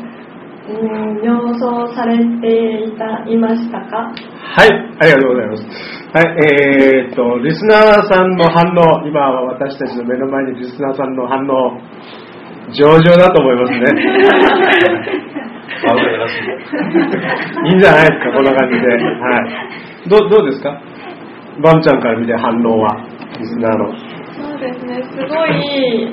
[0.70, 0.74] う
[1.20, 4.12] ん、予想されていたいましたか？
[4.54, 4.68] はい、
[5.00, 5.64] ありがとうございます。
[6.12, 11.78] はい、えーっと、リスナーさんの反応、今は私たちの目の前にリスナーさんの反応、
[12.72, 13.78] 上々だと思いますね。
[17.64, 17.70] い。
[17.70, 18.87] いいんじゃないですか、こんな感じで。
[18.87, 18.96] は
[20.06, 20.09] い。
[20.09, 20.80] どうどうですか？
[21.62, 22.96] バムちゃんから見て反応は、
[23.38, 23.92] リスナーの。
[24.33, 26.09] そうですね、すごい、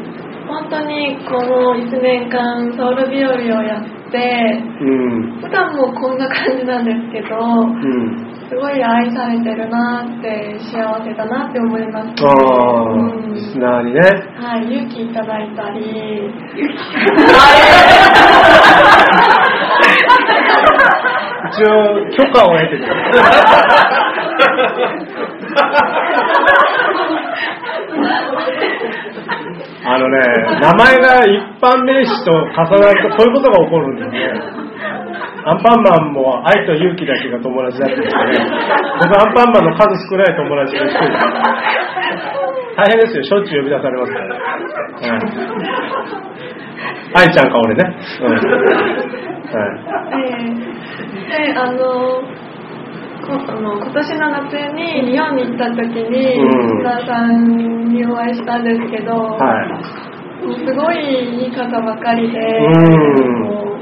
[0.47, 5.41] 本当にこの1年間ソウル日和をやって、うん。
[5.41, 8.27] 普段もこんな感じなんですけど、うん。
[8.49, 12.97] すごい愛されてるなって、幸せだなって思います、ああ、う
[13.29, 13.99] んリスナーにね。
[14.39, 16.31] はい、勇気いただいたり、
[21.51, 22.85] 一応、許可を得てて。
[29.87, 30.19] あのね、
[30.59, 34.27] 名前が一般名詞と重なるとこういうことが起こるんですね。
[35.47, 38.45] アンパンマンも愛と勇気だけが友達だって言ってね、
[38.99, 41.07] 僕アンパンマンの数少ない友達が一人
[42.75, 44.33] 大変ですよ、しょっちゅう呼び出されますからね。
[47.15, 47.27] はい。
[47.27, 47.95] 愛ちゃんか俺ね。
[48.21, 48.31] うん。
[48.33, 49.79] はい。
[50.11, 50.77] えー
[51.27, 52.23] で、あの、こ
[53.29, 56.79] あの今年の夏に日本に行った時に、うん。
[56.79, 60.47] 皆さんにお会いしたんですけど、はい。
[60.47, 62.39] もうすごいいい方ばかりで、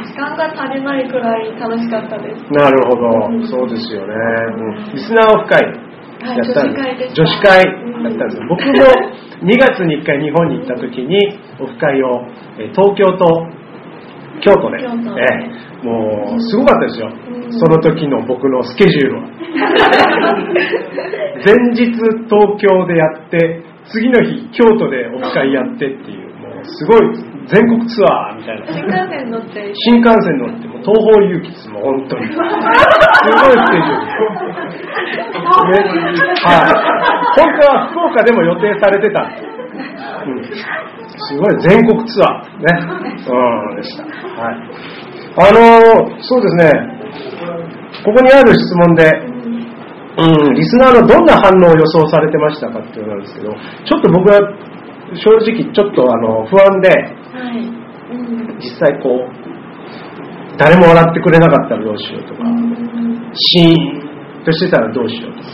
[0.01, 2.41] 時間が足りないくらい楽しかったです。
[2.53, 3.47] なるほど、うん。
[3.47, 4.13] そうですよね、
[4.57, 5.61] うんリスナーオフ会
[6.25, 7.21] はいやったん女子会でした。
[7.21, 8.37] 女子会やったんです。
[8.37, 8.73] よ、僕も
[9.45, 12.25] 2月に1回日本に行った時にオフ会を
[12.57, 13.45] えー東京と
[14.41, 14.81] 京都で。
[14.81, 15.25] 京都でえ
[15.61, 17.51] えもうすごかったですよ、うん。
[17.51, 19.21] その時の僕のスケジュールは。
[21.45, 23.61] 前日東京でやって
[23.91, 28.65] 次の日京都でオフ会やってっていうもうすごい全国ツアーみたいな。
[28.65, 32.25] 新幹線乗って、新幹線乗っても東方勇気ですもん本当に。
[32.27, 34.15] すごいスケジュール。
[35.69, 35.77] ね
[36.41, 36.73] はい。
[37.37, 39.21] 本当は福岡でも予定されてた。
[39.21, 39.45] んです
[40.25, 40.49] うん。
[41.17, 42.65] すごい全国ツアーね。
[43.29, 43.75] うん。
[43.75, 44.03] でした。
[44.03, 44.94] はい
[45.37, 46.71] あのーそうですね。
[48.03, 49.35] ここにある質問で
[50.17, 54.39] うん、リスナーのどんな反応を予想されてましたかっていうのなんですけど、ちょっと僕は
[55.11, 57.59] 正直ちょっとあの不安で、はい。
[57.59, 58.59] うん。
[58.59, 59.27] 実際こう、
[60.57, 62.43] 誰も笑ってくれなかったらどうしようとか、
[63.35, 65.47] シーンとしてたらどうしようとか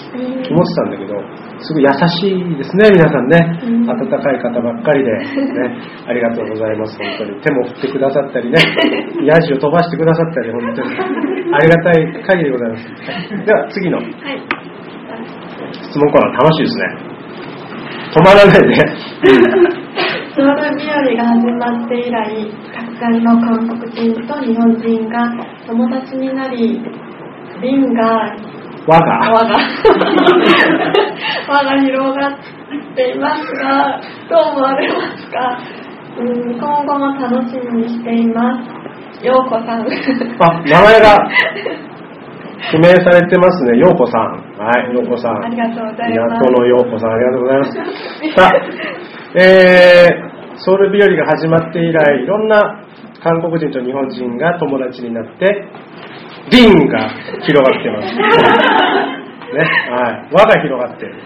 [0.54, 1.15] 思ってたんだけど、
[1.62, 3.38] すごい優しいですね、皆さんね。
[3.63, 5.26] うん温かい方ばっかりで、ね、
[6.08, 7.41] ありがとうございます、本当に。
[7.41, 8.58] 手も振ってくださったりね、
[9.24, 10.89] ヤジを飛ばしてくださったり、本当に。
[11.54, 12.88] ありがたい限りでございます。
[12.88, 14.08] はいでは、次のはい。
[15.71, 17.12] 質問コーナー楽しいですね。
[18.12, 19.82] 止まらないで。
[20.34, 25.30] ソウル日和が始まって以来、たくさんの韓国人と日本人が
[25.67, 26.82] 友達になり、
[27.62, 28.36] 輪が、
[28.88, 29.06] 我が。
[29.30, 29.58] 輪が、
[31.48, 35.60] 輪が広がっていますが、どう思われますか、
[36.17, 38.58] うん、今後も楽しみにしていま
[39.22, 39.26] す。
[39.26, 39.86] ようこさん。
[40.39, 41.30] あ、名前が
[42.74, 43.78] 指名されてますね。
[43.78, 44.22] ようこさん。
[44.58, 45.46] はい、ようこさん。
[45.46, 47.72] ありがとうございます港のようこさん、ありがとうございます。
[48.36, 48.52] さあ、
[49.36, 52.82] えー、ソウル日和が始まって以来、いろんな
[53.24, 55.67] 韓国人と日本人が友達になって、
[56.50, 57.10] リンが
[57.46, 58.16] 広がってます。
[59.54, 60.30] ね、はい。
[60.32, 61.14] 輪が広がってる。
[61.14, 61.20] ね、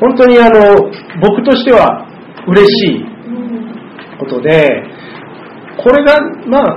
[0.00, 0.90] 本当にあの、
[1.20, 2.06] 僕としては
[2.46, 4.82] 嬉しいうんことで、
[5.76, 6.76] これが、まあ、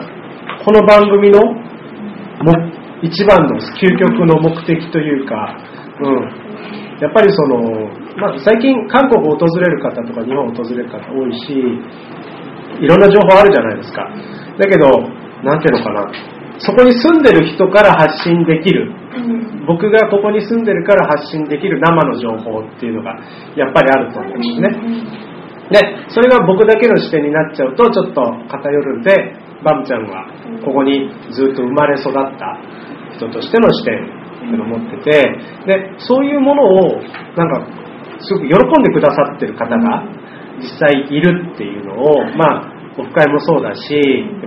[0.64, 2.54] この番組のも
[3.02, 5.58] 一番の究極の目的というか、
[6.00, 6.44] うん、
[7.02, 7.60] やっぱりその、
[8.18, 11.54] まあ、最近韓国を訪れる方とか日本を訪れる方多いし、
[12.82, 14.10] いろんな情報あるじゃないですか。
[14.58, 14.88] だけど、
[15.44, 16.12] なんていうのかな、
[16.60, 19.66] そこに住んでる人から発信できる、うん。
[19.66, 23.18] 僕がここに住んでるから発信できる生の情報っていうのが
[23.56, 25.34] やっぱりあると思うんですね。
[25.72, 29.16] ね、それが僕だけの視点になっちゃうとちょっと偏るんで
[29.64, 30.28] バムちゃんは
[30.64, 32.60] ここにずっと生まれ育った
[33.16, 35.22] 人としての視点っていうのを持ってて
[35.66, 37.02] でそういうものを
[37.38, 37.66] なんか
[38.20, 40.04] すごく喜んでくださってる方が
[40.60, 43.94] 実際いるっていうのをまあオフ会もそうだし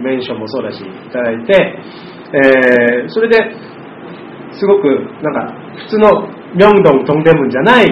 [0.01, 1.55] メンションもそうだしいただいて、
[2.33, 3.39] えーそれで
[4.59, 4.89] すごく
[5.23, 5.53] なんか
[5.85, 7.87] 普通のミョンドン、トンデムンじゃない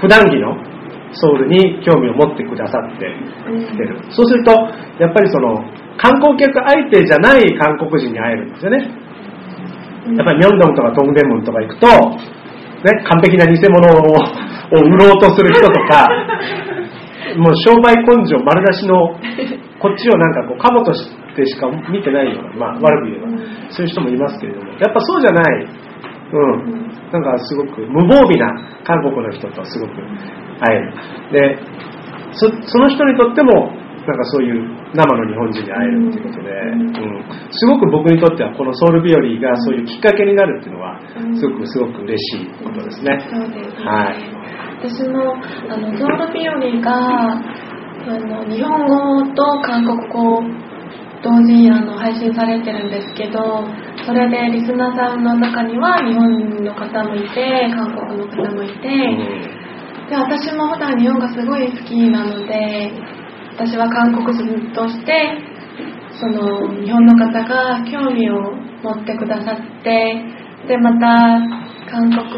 [0.00, 0.54] 普段着の
[1.12, 3.10] ソウルに興味を持ってくださって
[3.72, 3.98] きてる。
[4.10, 4.52] そうすると、
[5.00, 5.58] やっぱりその
[5.96, 8.78] 観光客相手じゃない韓国人に会えるんですよね。
[10.16, 16.06] やっぱりミョンドンとかトンデムンとか行くと、ね、完璧な偽物をを売ろうとする人とか、
[17.36, 19.18] もう商売根性丸出しの、
[19.78, 23.28] こっちをなんかこう、カモとしてしか見てないような、まあ悪く言えば、
[23.70, 25.66] そういう人もいますけれども、やっぱそうじゃない、
[26.28, 28.52] うん、なんかすごく無防備な
[28.84, 29.92] 韓国の人とすごく
[30.60, 30.92] 会える。
[31.32, 31.58] で、
[32.32, 33.72] そその人にとっても
[34.08, 40.98] なんかそういう生の日本人に会えるっていうことで、うん、すごく僕にとってはこのソウル日和がそういうきっかけになるっていうのは
[41.36, 43.20] すごくすごく嬉しいことですね。
[43.28, 43.84] そうですね。
[43.84, 44.37] はい。
[44.78, 45.34] 私も
[45.68, 50.40] あのソウル日和があの日本語と韓国語
[51.20, 53.66] 同時にあの配信されてるんですけど
[54.06, 58.88] それでリスナーさんの中には日本の方もいて韓国の方もいて
[60.08, 62.92] で私も普段日本がすごい好きなので
[63.58, 65.12] 私は韓国人として
[66.20, 70.22] その日本の方が興味を持ってくださって
[70.68, 72.28] でまた韓国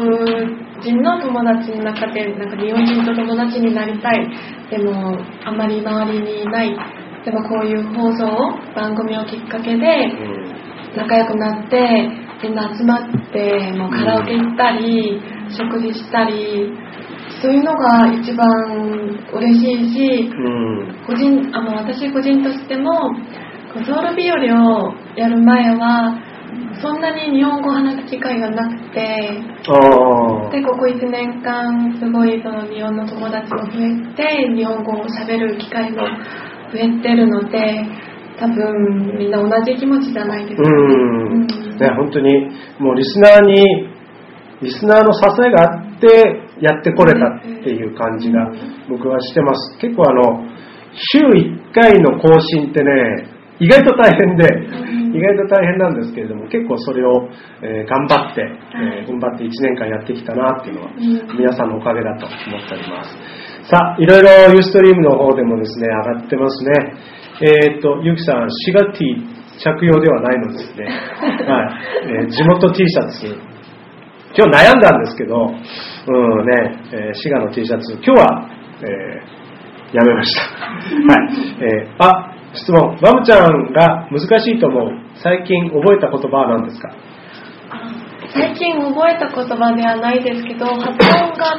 [0.81, 4.27] 人の友達の中でなんか日本人と友達になりたい。
[4.69, 6.75] でもあまり周りにいない。
[7.25, 8.25] でもこういう放送
[8.75, 10.97] 番組をきっかけでうん。
[10.97, 12.09] 仲良くなって
[12.43, 16.69] みんな集まってもうカラオケ行ったり食事したり
[17.41, 18.47] そういうのが一番
[19.33, 21.05] 嬉しいしうん。
[21.05, 22.91] 個人あの私個人としても
[23.73, 26.30] ソウル日和をやる前は
[26.81, 28.99] そんなに日本語を話す機会がなくて
[30.51, 35.97] でここ1年間すごいその日本の友達も増えて日本語を喋る機会も
[36.73, 37.85] 増えてるので
[38.39, 40.63] 多分みんな同じ気持ちじゃないですか。
[40.63, 40.69] ね。
[40.69, 41.47] うん。
[41.77, 43.91] ね、本当にもうリスナーに
[44.61, 46.07] リスナーの支えがあって
[46.59, 48.49] やってこれたっていう感じが
[48.89, 49.77] 僕はしてます。
[49.79, 50.45] 結構あの
[50.93, 52.89] 週1回の更新ってね
[53.59, 54.45] 意外と大変で
[54.97, 57.27] ん意外と大変なんですけれども結構それを、
[57.61, 61.37] えー頑張って、えー頑張って1年間やってきたなっていうのはうん。
[61.37, 63.09] 皆さんのおかげだと思っております。
[63.69, 66.71] さあいろいろユーストリームの方でもですね上がってますね。
[67.41, 70.85] えーっとゆきさんシガティ着用ではないのですね、
[71.45, 71.69] はい。
[72.07, 73.27] えー地元 T シャツ。
[74.33, 77.93] 今日悩んだんですけど、うんねえー滋賀の T シャツ。
[77.93, 78.49] 今日は、
[78.81, 79.41] えー
[79.93, 81.29] やめました、はい。
[81.61, 82.97] えーあ質問。
[83.01, 84.91] バムちゃんが難しいと思う。
[85.23, 86.89] 最近覚えた言葉は何ですか？
[88.33, 90.95] 最近覚えた言葉ではないですけど発音
[91.35, 91.55] が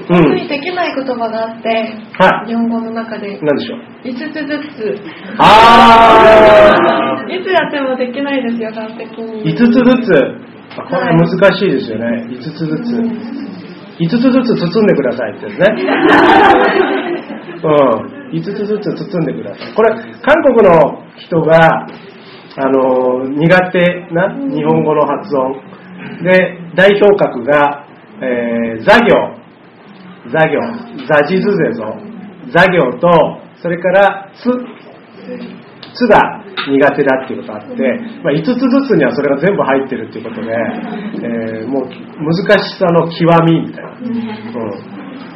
[0.00, 2.48] う本当にんできない言葉があって、はい。
[2.48, 3.38] 日本語の中で。
[3.40, 5.00] 何でしょう？5つずつ。
[5.38, 9.44] あ いつやってもできないですよ完璧に。
[9.44, 10.14] 5つずつ？
[10.78, 12.26] あこれは難しいですよね。
[12.30, 12.96] 5つずつ。
[14.00, 15.66] 5つずつ包んでくださいってですね。
[17.64, 17.68] う
[18.18, 19.74] ん5つずつ包んでください。
[19.74, 19.90] これ
[20.22, 21.86] 韓国の人が
[22.56, 25.72] あの苦手な日本語の発音。
[26.24, 27.86] で代表格が、
[28.20, 29.42] えー、座行
[30.30, 30.58] 座行
[31.06, 31.84] 座地図ぜぞ。
[32.50, 33.08] 座行と
[33.62, 34.42] それからつ
[35.94, 37.82] つが苦手だっていうことがあって、
[38.22, 38.54] まあ、5つず
[38.88, 40.50] つにはそれが全部入ってるっていうことで、
[41.22, 44.12] えーもう難しさの極みみたいな、うん、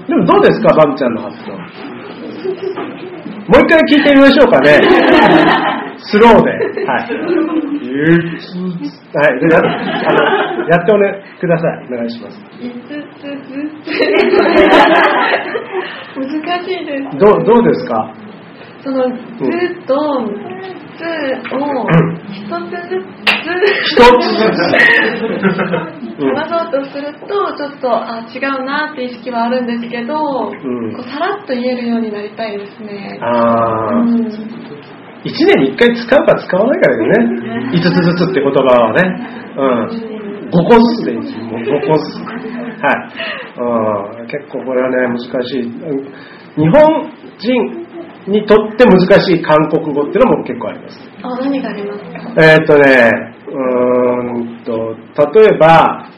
[0.06, 1.95] でもどうですかバムちゃんの発音。
[3.48, 4.80] もう一回聞いてみましょうかね。
[5.98, 6.50] スローで。
[6.85, 7.06] はい。
[7.96, 10.18] はいでやあの
[10.68, 13.96] やっておねくださいお願いします5つずつ
[16.16, 16.24] 難
[16.64, 18.12] しいですどうどうですか
[18.85, 19.14] その「ず」
[19.88, 19.94] と
[20.96, 21.04] 「つ」
[21.54, 21.64] を
[22.28, 23.48] 一つずつ
[23.82, 24.61] 一つずつ
[25.22, 30.16] うん話そうとするとちょっとあ違うなって意識はあるんですけど、ん。
[30.96, 33.18] こうさらっと言えるようになりたいですね。
[33.20, 34.00] あー。
[34.00, 34.26] うん。
[35.24, 37.72] 1年に1回使うか使わないかだよね。
[37.76, 39.02] 5つずつって言葉はね、
[39.57, 41.37] うん、5個ずつでいいです。
[41.38, 42.24] もう5個ずつ。
[42.79, 45.62] はい、うん、結構これはね難しい。
[45.62, 45.72] うん。
[46.57, 47.87] 日本人
[48.29, 51.11] にとって難しい韓国語っていうのも結構あります。
[51.22, 52.42] あ何がありますか？
[52.42, 54.94] えーっとねうーんと
[55.38, 56.11] 例えば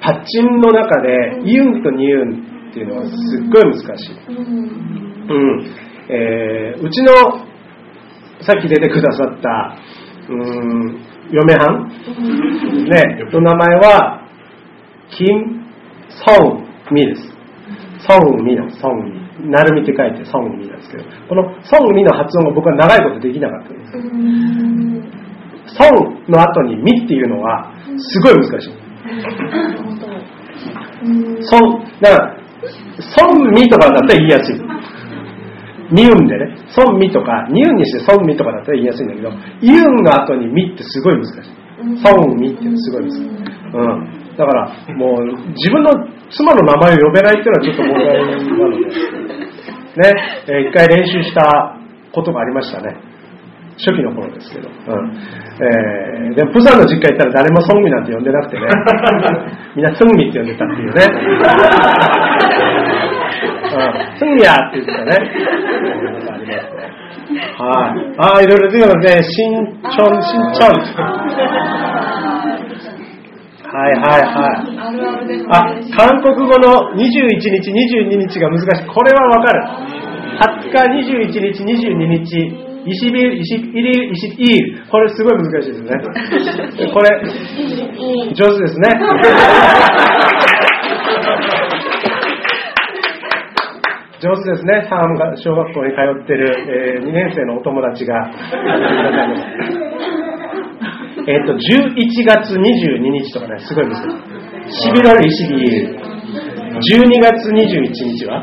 [0.00, 4.16] パッチンの中でイウンとニウンっていうのはすっごい難しい。
[4.28, 5.28] うん。
[5.28, 5.66] うん。
[6.10, 7.12] えーうちの
[8.42, 9.78] さっき出てくださった
[10.28, 11.88] うーん嫁はん、
[12.84, 14.20] ね、の名前は
[15.10, 15.64] キム・
[16.10, 17.22] ソン・ミです。
[18.06, 19.04] ソン・ミのソン・
[19.40, 19.50] ミ。
[19.50, 23.92] なるみって書いてソン・ミなんですけど、このソン・ミの発音が僕は長いことできなかったんです。
[25.64, 28.70] うんソンの後にミっていうのはすごい難しい。
[28.70, 30.06] なるほど
[31.04, 32.36] うんソン、だから、
[33.00, 34.56] ソン・ミとかだったら言いやすい。
[35.92, 39.30] ニウンでね、ソン・ミとか、ニウンにしてソン・ミとかだったら言いやすいんだけど、
[39.60, 41.64] イウンの後にミってすごい難しい。
[42.02, 43.20] ソン・ミってすごい難しい。
[43.20, 44.36] うん。
[44.36, 45.92] だから、もう、自分の
[46.30, 49.24] 妻の名前を呼べないっていうのはちょっと問題なので、
[49.94, 50.10] ね、
[50.48, 51.78] えー一回練習した
[52.12, 53.13] ことがありましたね。
[53.76, 54.68] 初期の頃ですけど。
[54.68, 54.74] うん。
[55.60, 58.66] えーでも、プサンの実家行ったら誰もソンミなんて呼んでなくてね、
[59.76, 61.02] みんなソンミって呼んでたっていうね。
[63.74, 65.10] うん、すんやって言ってたね。
[65.90, 66.90] うんありますね。
[67.58, 68.06] はい。
[68.18, 69.22] ああ、いろいろ出てますね。
[69.22, 70.74] しんちょん、しんちょん。
[73.74, 74.70] はいはいはい。
[75.50, 75.54] あ、
[75.96, 78.86] 韓国語の21日、22日が難しい。
[78.86, 79.58] これはわかる。
[80.38, 80.78] 20日、
[81.12, 84.90] 21日、22日、イシビル、イシイリル、イシイール。
[84.90, 85.88] これすごい難しいですね。
[86.92, 87.08] これ、
[88.34, 88.88] 上手ですね。
[94.20, 94.86] 上手ですね。
[94.88, 98.14] サーが小学校に通ってる、え2年生のお友達が。
[101.26, 101.56] えっと、11
[102.26, 104.72] 月22日とかね、すごい難しい。
[104.72, 106.04] シビロルイシビール。
[106.80, 108.42] 12月21日は？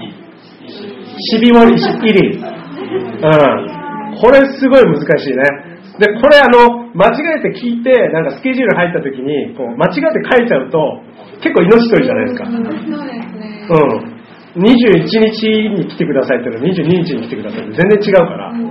[1.20, 2.40] シビモリイシイリル。
[2.40, 3.81] うん。
[4.20, 5.72] これすごい難しいね。
[6.00, 11.04] で、これあの、間違えて聞いて、なんかスケジュール入った時に、こう、間違えて書いちゃうと、
[11.44, 12.50] 結構命取りじゃないですか。
[12.50, 13.68] うんそうですね。
[13.70, 14.22] うん。
[14.52, 15.48] 21日
[15.80, 18.52] に来てくださいっていうのは22日に来てくださいって全然違うから。
[18.52, 18.68] うん。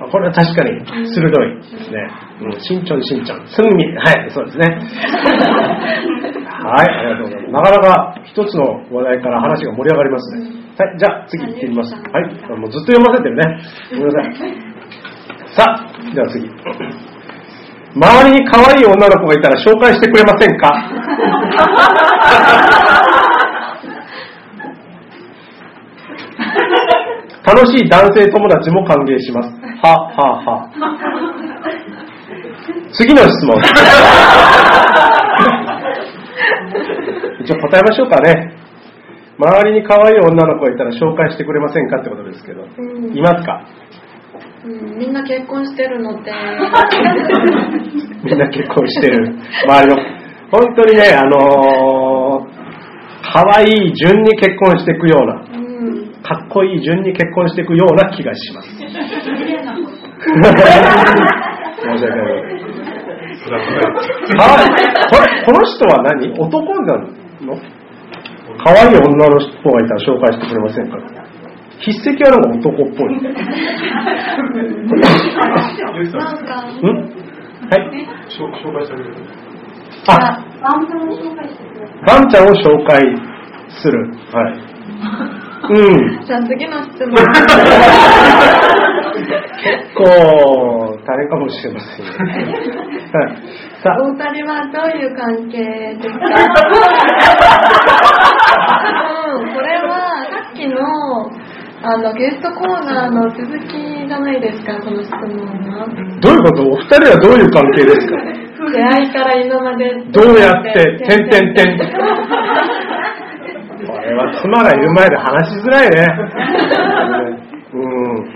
[0.00, 2.08] あこれは確かに鋭いですね。
[2.40, 2.60] うん。
[2.60, 3.46] しんちょんしんちょん。
[3.46, 3.84] すんみ。
[3.96, 4.64] はい、そうですね。
[6.64, 7.52] はい、ありがとうございます。
[7.52, 10.59] なかなか一つの話題から話が盛り上がりますね。
[10.80, 11.92] はい、じゃあ次行ってみます。
[11.92, 12.02] はい、
[12.58, 13.60] もうずっと読ませてるね。
[13.92, 14.56] ごめんなさい。
[15.54, 16.48] さあ、では次。
[17.92, 20.72] 周りに可愛い女の子がいたら紹介してくれませんか？
[27.44, 29.50] 楽しい男性友達も歓迎します。
[29.82, 30.70] は、は、は。
[32.92, 33.60] 次の質問。
[37.44, 38.59] 一応答えましょうかね。
[39.40, 42.60] 周りに可愛い女の子がいたら紹介してくれませんかってことですけど。
[42.62, 43.64] うんいますか？
[44.64, 46.30] うんみんな結婚してるので、
[48.22, 49.34] みんな結婚してる。
[49.64, 50.02] 周りの。
[50.52, 52.48] 本当にね、あのー、
[53.32, 58.68] 可愛い順に結婚していくような、うん、かっこいい順に結婚していくような気がします。
[58.68, 58.90] 申し
[62.04, 62.60] 訳ない。
[63.40, 63.48] こ
[65.16, 66.98] れ、この人は何男な
[67.40, 67.56] の
[68.62, 70.98] 可愛い女の人がいたら紹介してくれませんか？
[71.80, 73.10] 筆跡はなんか男っぽい。
[73.16, 73.22] ん
[76.18, 77.80] なんか、はい。
[78.28, 79.06] 紹紹介してあげる
[80.08, 80.10] あ、
[82.06, 82.92] ワンちゃんを紹介
[83.70, 83.94] する。
[84.32, 84.52] はい。
[85.70, 85.72] う
[86.20, 86.24] ん。
[86.26, 87.14] じゃあ次の質問。
[89.62, 90.04] 結構
[91.06, 92.10] 大変かもしれませんね。
[93.12, 93.30] はい。
[93.82, 95.56] さお二人はどういう関係
[95.96, 96.24] ですか？
[98.50, 100.76] うん、これはさっきの
[101.82, 103.72] あのゲストコーナーの続き
[104.06, 105.20] じゃないですか、この質問
[105.72, 105.86] は。
[106.20, 106.62] どういうこと？
[106.70, 108.16] お二人はどういう関係ですか？
[108.70, 111.78] 出会いから今までどうやって、てんてんてん。
[113.86, 116.06] これは妻がいる前で話しづらいね。
[117.72, 118.28] うん。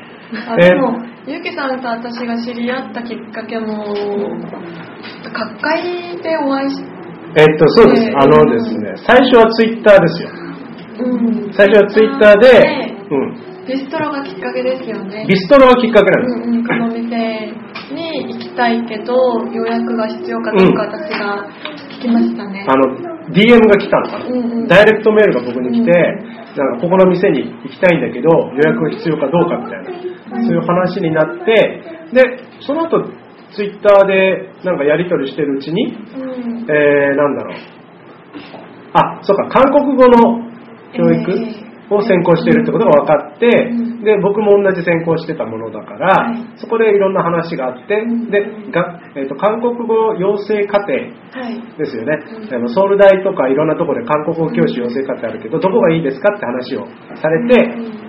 [0.51, 3.85] あでも、ゆうきさんと私が知り合ったきっかけも、
[5.31, 6.83] 学会でお会いし、
[7.37, 8.15] えっと、そうですえ。
[8.15, 10.31] ーあのですね、最初はツイッターですよ。
[10.95, 13.67] うん、最初はツイッターで、うん。
[13.67, 15.27] ビストロがきっかけですよね。
[15.27, 16.37] ビストロがきっかけなんです。
[16.37, 17.55] うんうん、この店
[17.91, 19.15] に行きたいけど
[19.51, 21.49] 予約が必要かどうか私が
[21.99, 22.67] 聞きましたね。
[22.69, 31.83] あの、DM が来たのかな、うんうんダイレクトメールが僕に来て、うんなんかここの店に行きたいんだけど、予約が必要かどうかみたいな、そういう話になって、
[32.15, 32.23] で、
[32.61, 33.03] その後、
[33.55, 36.67] ツイッターでなんかやり取りしてるうちに、うん。
[36.69, 37.57] えー、なんだろう。
[38.95, 40.43] あ、そうか、韓国語の
[40.93, 44.05] 教育えを専攻しているってことが分かって、うん。
[44.05, 46.59] で、僕も同じ専攻してたものだから、はい。
[46.59, 48.31] そこでいろんな話があって、ん。
[48.31, 48.41] で、
[48.71, 51.61] がえーと韓国語養成課程はい。
[51.77, 52.55] ですよね、うん。
[52.55, 56.87] あのソウル大とかいろんなところで韓国語教師養成課程あるけど、どこがいいですかって話を
[57.21, 58.05] されて、うん。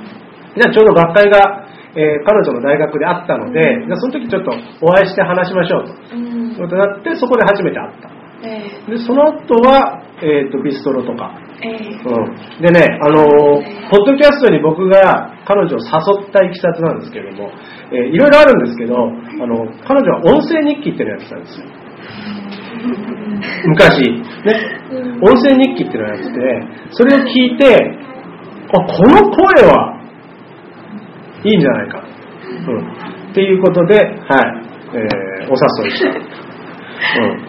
[0.55, 1.64] じゃあちょうど学会が、
[1.95, 6.15] えー彼女の大学であったので、うんその時ちょっとお会いして話しましょうと。
[6.15, 8.09] うんいうことになって、そこで初めて会った。
[8.43, 11.35] えで、その後は、えっ、と、ビストロとか。
[11.59, 12.61] ーえーうん。
[12.61, 17.51] でね、あのーポッドキャストに僕が彼女を誘ったいきさつなんですけれども、
[17.91, 21.65] えーいろいろあるんですけど、あの、彼女は音声日記っていうのをやってたんですよ。
[23.65, 24.11] 昔。
[24.45, 24.81] ね。
[24.91, 26.39] うん音声日記っていうのをやってて、
[26.91, 29.94] それを聞いて、あ、この声は
[31.45, 32.03] いいんじゃないか。
[32.67, 32.91] うん。
[33.31, 34.07] っていうことで、はい、
[34.93, 36.09] えーお誘いした。
[37.21, 37.45] うん。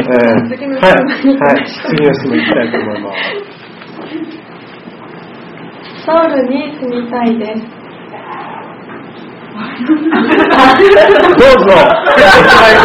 [0.00, 0.92] えーはい、
[1.36, 3.18] はい、次の質問いきたいと思います。
[6.06, 7.78] ソウルに住みたいです。
[9.78, 12.80] どうぞ、おください。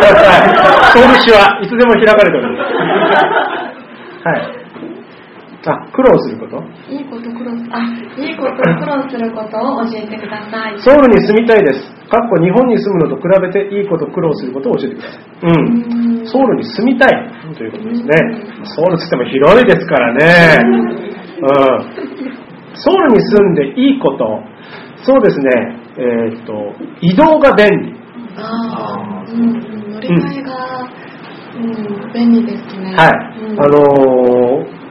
[0.92, 2.74] ソウル市はいつでも開かれております。
[4.28, 4.63] はい。
[5.66, 6.60] あ、苦労すること？
[6.92, 7.80] いいこと苦労すあ
[8.20, 11.80] いいこと苦労することを教えてくださいソウルに住みたいです。
[12.12, 15.22] かっこ日本に住むのと比べていいこと苦労することを教えてください。
[15.44, 15.50] うん。
[15.50, 17.10] うんソウルに住みたい
[17.56, 18.10] ということですね。
[18.64, 20.60] ソウルつっても広いですからね。
[21.42, 21.46] う
[21.82, 21.84] ん。
[22.76, 24.40] ソウルに住んでいいこと、
[25.04, 25.50] そうですね、
[25.98, 26.54] えーっと、
[27.02, 27.94] 移動が便利。
[28.38, 30.90] ああうんうん乗り換えが、
[31.56, 33.12] うん、便利ですねはい。
[33.52, 34.83] うんあのー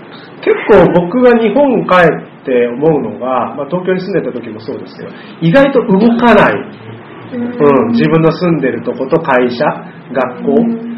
[0.42, 6.92] 結構僕が日本帰って思うのが、まあ、東京に住んでた時もそうですけど、意外と動かない。
[7.32, 9.64] うん、自分の住んでるとこと会社、
[10.12, 10.92] 学校。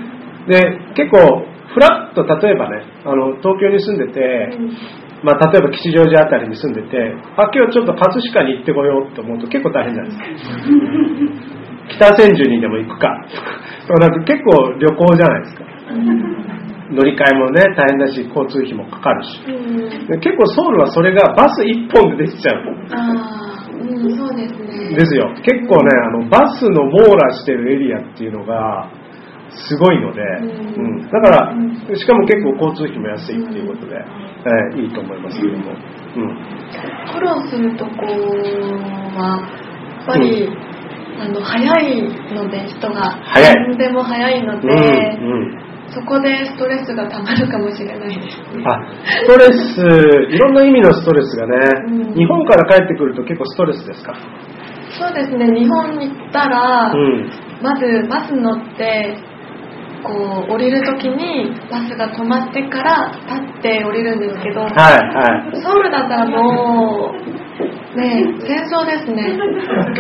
[0.49, 0.59] で、
[0.97, 4.59] 結構、フラッと例えばね、あの、東京に住んでて、
[5.23, 10.55] まあ、例えば吉祥寺あたりに住んでて、あ、今日ちょっと葛飾に行ってこようと思うと結構大変じゃないですか。
[12.13, 13.09] 北千住にでも行くか。
[14.01, 15.65] なんか結構旅行じゃないですか。
[16.91, 19.41] 乗り換えもね、大変だし、交通費もかかるし。
[19.47, 22.61] うんで結構ソウルはそれがバス1本でできちゃう。
[22.93, 25.33] ああうんそうですねですよ。
[25.43, 28.91] 結構ね、あの、バスの網羅してるエリアっていうのが、
[29.51, 31.09] すごいので、ううんん。
[31.09, 31.55] だから、
[31.97, 35.73] しかも結構交通費も安いっていうことで、えーいいと思いますけども。
[36.17, 36.39] うん。
[37.13, 37.91] 苦労するとこ
[39.17, 39.41] は
[39.97, 40.49] やっぱり、
[41.21, 42.03] あの早い
[42.35, 45.74] ので人が何でも早いので、うん、うん。
[45.93, 48.81] そこでストレスがたまるかもしれないですねあ、
[49.25, 51.55] ストレス、いろんな意味のストレスがね、
[51.89, 54.15] うん日本から帰ってくると結構ストレスですか？
[54.99, 57.31] そうですね日本に行ったら、うん。
[57.63, 59.17] まずバス乗って
[60.05, 60.13] こ
[60.49, 65.63] う降りる時にバスが止まってから立って降りるんですけど、はい、はい。
[65.63, 67.24] ソウルだったらもう
[67.97, 69.39] ね戦争ですね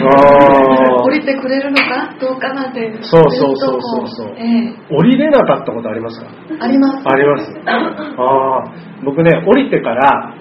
[0.03, 6.27] あ降りてくれるのかどうかなんてそうそうそうそうそうええー降りれなかったことありますか？
[6.61, 7.53] ありますあります。
[7.67, 8.65] ああ、
[9.05, 10.35] 僕ね、降りてから、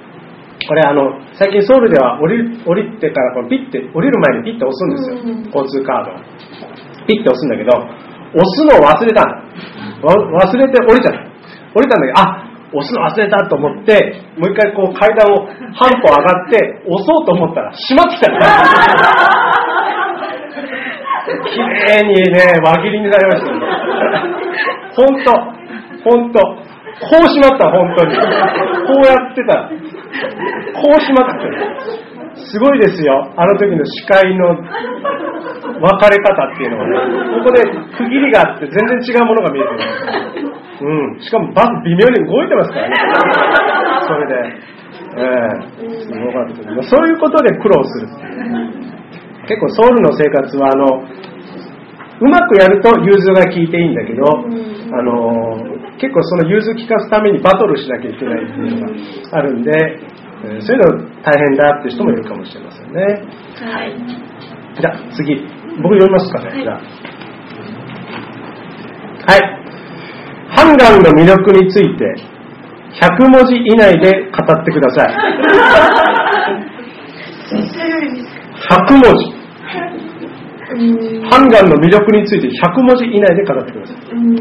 [0.67, 5.15] これあの、最近ソウルでは降り降りてからこのピッて、降りる前にピッて押すんですよ。
[5.17, 6.15] うん交通カードを。
[7.07, 7.87] ピッて押すんだけど、押
[8.55, 9.31] すのを忘れたの。
[10.03, 10.13] わ
[10.45, 11.19] 忘れて降りちゃった。
[11.73, 15.45] 降りたんだけど、あ押すの忘れたと思って、もう一回こう階段を
[15.77, 18.29] 半歩上がって、押そうと思ったら閉まってきた。
[21.23, 23.59] 綺麗にね、輪切りになりましたね。
[24.95, 25.31] ほんと、
[26.03, 26.39] ほんと。
[26.99, 28.15] こうしまった、本当に。
[28.15, 28.21] こ
[29.01, 29.69] うやってたら。
[29.69, 29.75] こ
[30.95, 32.12] うしまった。
[32.35, 33.33] すごいですよ。
[33.37, 34.65] あの時の視界の分
[35.99, 37.43] かれ方っていうのがね。
[37.43, 37.61] ここで
[37.97, 40.53] 区切りがあって全然違うものが見えてる。
[40.81, 41.21] うん。
[41.21, 42.95] しかもバス微妙に動いてますからね。
[44.07, 44.73] それで。
[45.15, 48.07] ええすごかったそういうことで苦労する。
[49.47, 51.03] 結構ソウルの生活はあの
[52.21, 59.71] うまくやると融通が効いていいんだけど、んあの結構その融通効かすためにバトルしなきゃいけないっていうのがあるんで、
[60.43, 62.99] えーそういうの大変だっていう人もいるかもしれませんね。
[63.01, 63.95] はい
[64.75, 65.35] じゃあ次、
[65.81, 66.49] 僕読みますかね。
[66.49, 66.81] はいじゃあ
[69.25, 69.41] はい。
[70.49, 72.03] ハンガンの魅力について
[72.99, 75.15] 100文字以内で語ってください。
[78.69, 79.33] 100文字。
[80.73, 83.97] うんハンガンの魅力について100文字以内で語ってください。
[84.11, 84.35] うん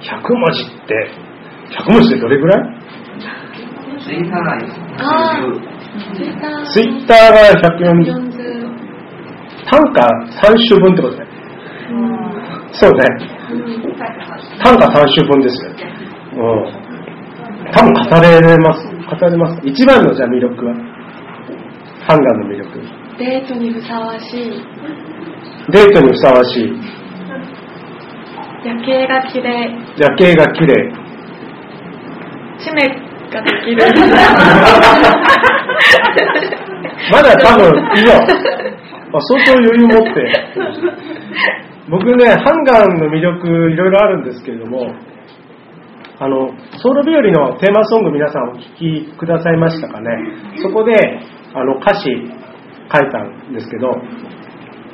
[0.00, 1.10] 100文字って、
[1.70, 2.80] 100文字ってどれぐらい
[5.00, 8.68] ツイッターがあーツイッターツイッターが140、40
[9.70, 9.98] 単価
[10.48, 11.20] 3週分ってことね。
[12.72, 12.98] そうね。
[14.62, 15.70] 単価3週分ですよ。
[15.72, 16.80] うん。
[17.72, 18.78] 多分語れます。
[18.88, 19.60] 語れます。
[19.66, 20.74] 一番のじゃあ魅力は？
[22.08, 22.80] ハンガンの魅力。
[23.18, 24.64] デートにふさわしい
[25.70, 26.72] デートにふさわしい。
[28.64, 30.92] 夜景が綺麗夜景が綺麗。
[32.58, 33.82] 地面ができる
[37.12, 38.12] まだ多分以上。
[39.12, 40.18] あ相当余裕持って。
[41.90, 44.94] 僕ね、ハンガンの魅力いろいろあるんですけれども、
[46.20, 50.06] あの、ソウル日和のテーマソング皆さんお聴きくださいましたかね？
[50.62, 50.92] そこで、
[51.54, 52.10] あの、歌詞
[52.92, 53.90] 書いたんですけど、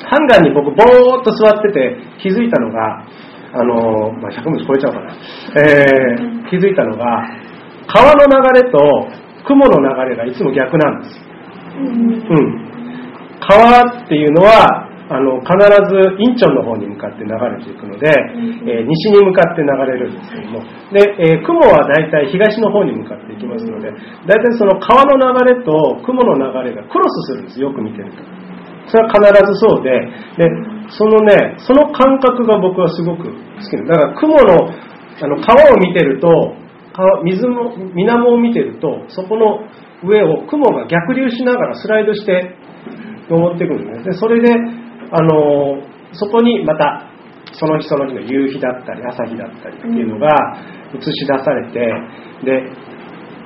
[0.09, 3.05] ハンガンに僕ぼーっと座ってて気づいたのが、
[3.53, 5.17] あの、まあ、100文字超えちゃうかな。
[5.57, 7.05] えー、気づいたのが、
[7.89, 8.79] 川の流れと
[9.47, 11.21] 雲の流れがいつも逆なんです。
[11.79, 12.67] うん。
[13.41, 15.55] 川っていうのは、あの、必
[15.87, 18.11] ずインチョンの方に向かって流れていくので、
[18.67, 20.59] えー西に向かって流れるんですけども、
[20.91, 23.93] で、えー雲は大体東の方に向かっていきますので、
[24.27, 25.71] 大体その川の流れと
[26.03, 28.19] 雲の流れがクロスするんですよ、く見てると。
[28.91, 29.91] それは必ずそうで、
[30.39, 30.51] で、
[30.91, 33.31] そのね、その感覚が僕はすごく好
[33.63, 34.75] きなだから雲の、
[35.23, 36.66] あの、川を見てると、川
[37.25, 39.61] 水も水面を見てるとそこの
[40.05, 42.57] 上を雲が逆流しながらスライドして
[43.29, 44.53] 登ってくるんですねそれで
[45.13, 45.83] あの
[46.13, 47.11] そこにまた
[47.53, 50.29] その日その日の夕日だったり朝日だったりっていうのが
[50.95, 51.81] 映し出されて
[52.45, 52.87] で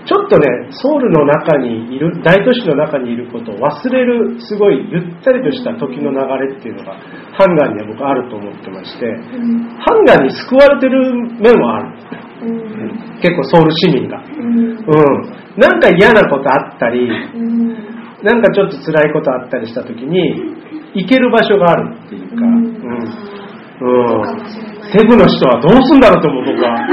[0.07, 6.95] ちょっとねソウルの中にいる大都市の中にいることを忘れるすごいゆったりとした時の流れっていうのが
[7.37, 9.69] ハンガンには僕あると思ってましてうん。
[9.77, 12.25] ハンガンに救われてる面はある。
[12.25, 12.30] うん
[13.21, 14.19] 結構ソウル市民が。
[14.19, 14.47] うん。
[14.47, 14.85] うん。
[15.57, 17.69] なんか嫌なことあったりうん。
[18.23, 20.35] なんかちょっと辛いことあったりした時に
[20.95, 22.45] 行ける場所があるっていうか、うん。
[22.45, 23.07] うん。
[23.79, 24.93] そうかもしれない。
[24.93, 26.77] テグの人はどうすんだろうと思う僕は。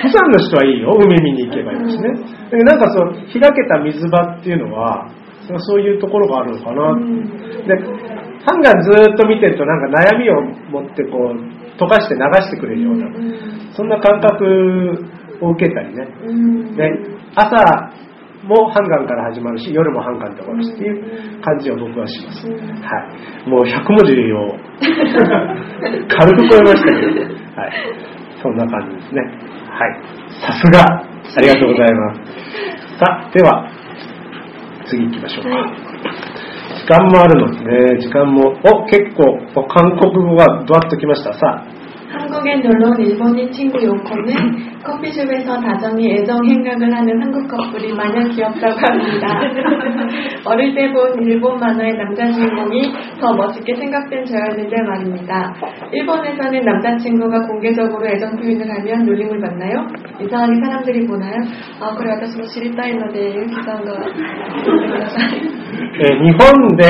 [0.00, 0.96] 釜山の人はいいよ。
[0.96, 2.08] 海見に行けばいいしね。
[2.08, 5.06] だけどなんかそう開けた水場っていうのは
[5.58, 7.28] そういうところがあるのかな、うん。
[7.66, 7.76] で
[8.46, 14.44] ハンガンずーっと見てるとなんか悩みを持ってこう溶かして流してくれるような、うんそんな感覚
[15.40, 16.04] を受けたりね。
[16.26, 16.76] うん。
[16.76, 16.90] で
[17.34, 17.56] 朝
[18.44, 22.54] もハンガンから始まるし夜もハンガンで終わるしっていう感じを僕はします、うん。
[22.56, 22.90] は
[23.46, 24.58] い、もう100文字を
[26.08, 27.22] 軽く超えましたけど、
[27.56, 27.72] はい、
[28.42, 29.22] そんな感じですね。
[29.70, 30.00] はい。
[30.46, 31.10] さすが。
[31.36, 32.20] ありがとうございます。
[32.98, 33.68] さあでは
[34.86, 35.89] 次行きましょうか、はい
[36.80, 37.52] 時間もあるの。
[37.52, 38.56] でね時間も。
[38.64, 41.32] お結構お韓国語がドワッときました。
[41.34, 41.79] さあ。
[42.11, 44.33] 한국에 놀러 온 일본인 친구 요코는
[44.83, 49.41] 커피숍에서 다정히 애정 행각을 하는 한국 커플이 마냥 귀엽다고 합니다.
[50.45, 55.53] 어릴 때 본 일본 만화의 남자 주인공이 더 멋있게 생각된 저였는데 말입니다.
[55.91, 59.85] 일본에서는 남자친구가 공개적으로 애정 표현을 하면 놀림을 받나요?
[60.21, 61.35] 이상하게 사람들이 보나요?
[61.81, 65.41] 아 그래 私も知りたいのでゆきさんが言ってください。
[65.99, 66.85] えー日本で、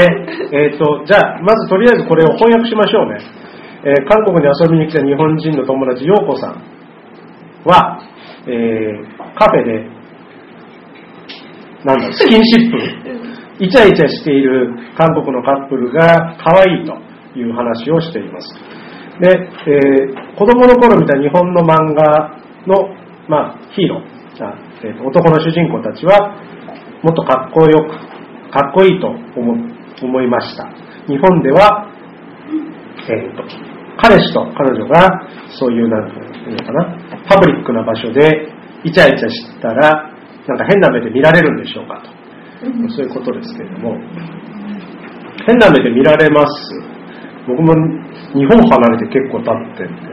[0.51, 3.17] えー、とじゃあまずとりあえずこれを翻訳しましょうね、
[3.84, 6.62] えー韓国に遊びに来た日本人の友達陽子さん
[7.64, 8.00] は、
[8.46, 9.88] えーカフェで
[11.84, 16.96] なんだ スキンシップイチャイチャしている韓国のカップルが可愛いと
[17.38, 18.54] いう話をしています。
[19.20, 22.94] で、えー子供の頃見た日本の漫画の、
[23.28, 26.34] まあ、ヒーローあ、えーと男の主人公たちは
[27.02, 29.54] もっとかっこよくかっこいいと思
[30.02, 30.66] 思いました。
[31.06, 31.89] 日本では、
[33.10, 33.42] えーと
[34.00, 36.96] 彼氏と彼女がそういうなんていうのかな
[37.28, 38.48] パブリックな場所で
[38.84, 40.10] イチャイチャしたら
[40.48, 42.10] なんか変な目で見られるんでしょうかと。
[42.90, 43.96] そういうことですけれども。
[45.46, 46.74] 変な目で見られます。
[47.46, 47.72] 僕も
[48.32, 50.12] 日本離れて結構経ってるんで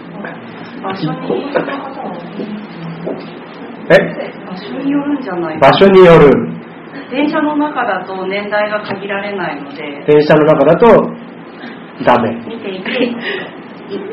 [4.45, 6.29] 場所によるんじゃない場所による。
[7.11, 10.05] 電車の中だと年代が限られないので。
[10.07, 10.87] 電車の中だと
[12.05, 12.35] ダメ。
[12.45, 13.15] 見ていてい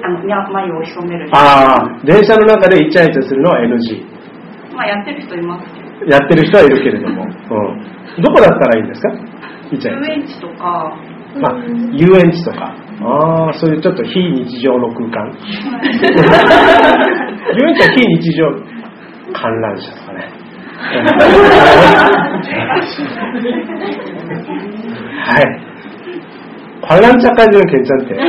[0.04, 1.28] あのや眉を潜める。
[1.32, 4.04] ああ電車の中でイチャイチャするのは NG
[4.74, 5.84] まあやってる人いますけど。
[6.10, 9.08] やってる人はいるけれども、うん、どこだったらいいんですか？
[9.72, 10.96] イチャイチ遊園地とか。
[11.34, 11.52] ャまあ
[11.92, 12.74] 遊園地とか。
[13.02, 15.32] ああそういうちょっと非日常の空間。
[17.58, 18.46] 遊園地は非日常
[19.32, 20.30] 観覧車とかね。
[25.24, 25.63] はい
[26.83, 28.15] 관람차까지는괜찮대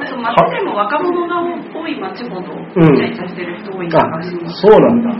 [0.00, 1.42] あと街でも若者が
[1.74, 5.10] 多い街ほどうんイチャイチャしてる人多い気がしあます、そうなんだ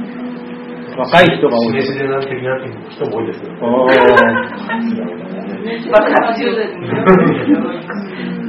[0.97, 2.57] 若い人が多い自然自然な的な
[2.89, 3.51] 人も多いですよ。
[3.61, 3.67] あ
[5.91, 6.87] 爆発中ですね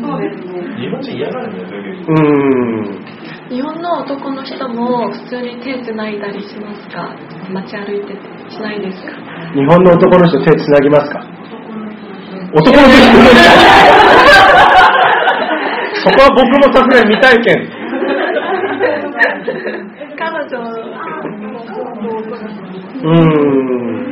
[0.01, 3.18] そうですね日本人嫌がるんだよ、そ ういうーうん
[3.50, 7.14] 日本の男の人も普通に手つないだりしますか？
[7.50, 8.20] 街歩いてて
[8.50, 9.10] しないですか？
[9.54, 11.18] 日本の男の人手つなぎますか？
[12.54, 12.94] 男の人。
[16.02, 17.68] そこは僕もさすがに未体験。
[20.16, 20.50] 彼女
[23.02, 24.10] うーん。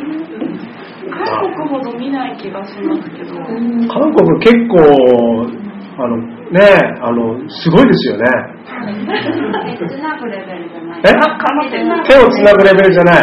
[1.11, 1.17] 韓
[1.55, 3.35] 国ほど見ない気がしますけど。
[3.37, 4.77] うん韓国結構
[6.01, 6.61] あのね
[7.03, 8.25] あのすごいですよね。
[11.05, 11.11] え？
[11.11, 11.13] あ
[12.05, 13.23] 手をつなぐレベルじゃない。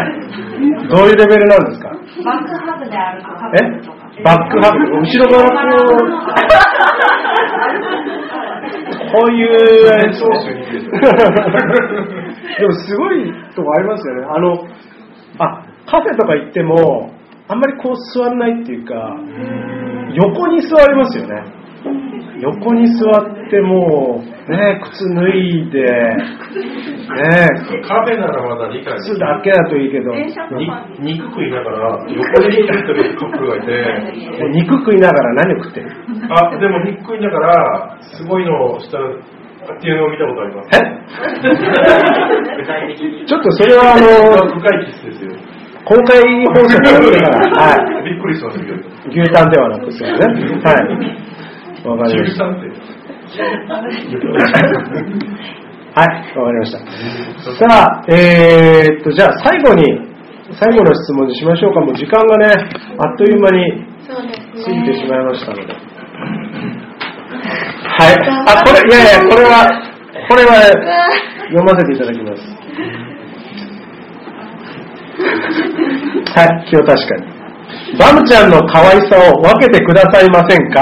[0.90, 1.90] どういうレベルなんですか？
[1.90, 4.24] バックハグで歩くカッえ？
[4.24, 4.78] バックハグ？
[5.00, 6.00] 後ろからこう
[9.12, 9.48] こういう
[12.60, 13.16] でもすごい
[13.56, 14.26] とこありますよね。
[14.30, 14.68] あの、
[15.40, 17.12] あ、カフェとか行っても、
[17.48, 18.94] あんまりこう座んないっていうか、
[20.16, 21.34] 横に座りますよね。
[22.42, 25.88] 横に座ってもう、ね、靴脱いで、ね、
[27.88, 30.12] カフェならまだ理解靴だけだといいけど、
[31.00, 32.14] 肉食いながら横
[32.50, 33.70] に食ってるカップルがいて
[34.52, 35.90] 肉食いながら何を食ってる？
[36.30, 39.02] あでも肉食いながらすごいのをしたっ
[39.82, 40.70] ていうのを見たことあります。
[40.76, 40.80] え？
[43.26, 44.06] ちょっとそれはあの、
[44.60, 45.32] 深いキスですよ。
[45.86, 48.04] 公開放送だから、はい。
[48.04, 48.78] びっくりしましたけど。
[49.10, 50.18] 牛タンではなくですよね。
[50.64, 50.78] はい。
[51.86, 52.46] わかりました。
[52.46, 52.68] 13って。
[55.96, 56.08] はい、
[56.38, 56.80] わかりました。
[56.80, 59.86] さあ、えー、っと、じゃあ最後に、
[60.60, 61.82] 最後の質問にしましょうか。
[61.82, 62.48] もう時間がね、
[62.98, 65.10] あっという間に過ぎてしね。
[65.10, 65.62] まいましたので。
[65.64, 65.78] は
[68.12, 68.16] い。
[68.48, 69.70] あ、これ、いやいや、これは、
[70.28, 70.54] これは
[71.50, 72.42] 読ませていただきます。
[76.36, 77.35] はい、清確かに。
[77.98, 80.82] バムちゃんの可愛さを分けてくださいませんか？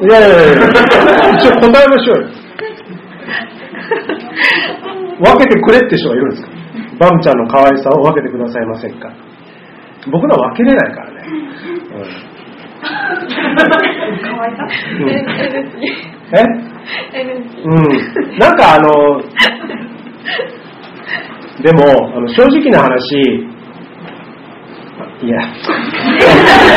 [0.00, 0.64] いやいやいや
[1.38, 2.28] 一応答えましょうよ。
[5.18, 6.48] 分けてくれって人がいるんですか？
[7.00, 9.10] バムちゃんの可愛さを分けてくださいませんか？
[10.10, 11.16] 僕ら分けれないからね。
[11.26, 11.98] う
[12.34, 12.37] ん
[16.32, 16.44] え？
[18.38, 19.20] なんかあの、
[21.62, 23.16] でも、あの正直な話、
[25.22, 25.46] いや、あ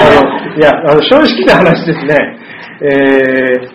[0.10, 0.16] の
[0.58, 2.16] いや、あの正直な話ですね、
[2.82, 3.70] えー、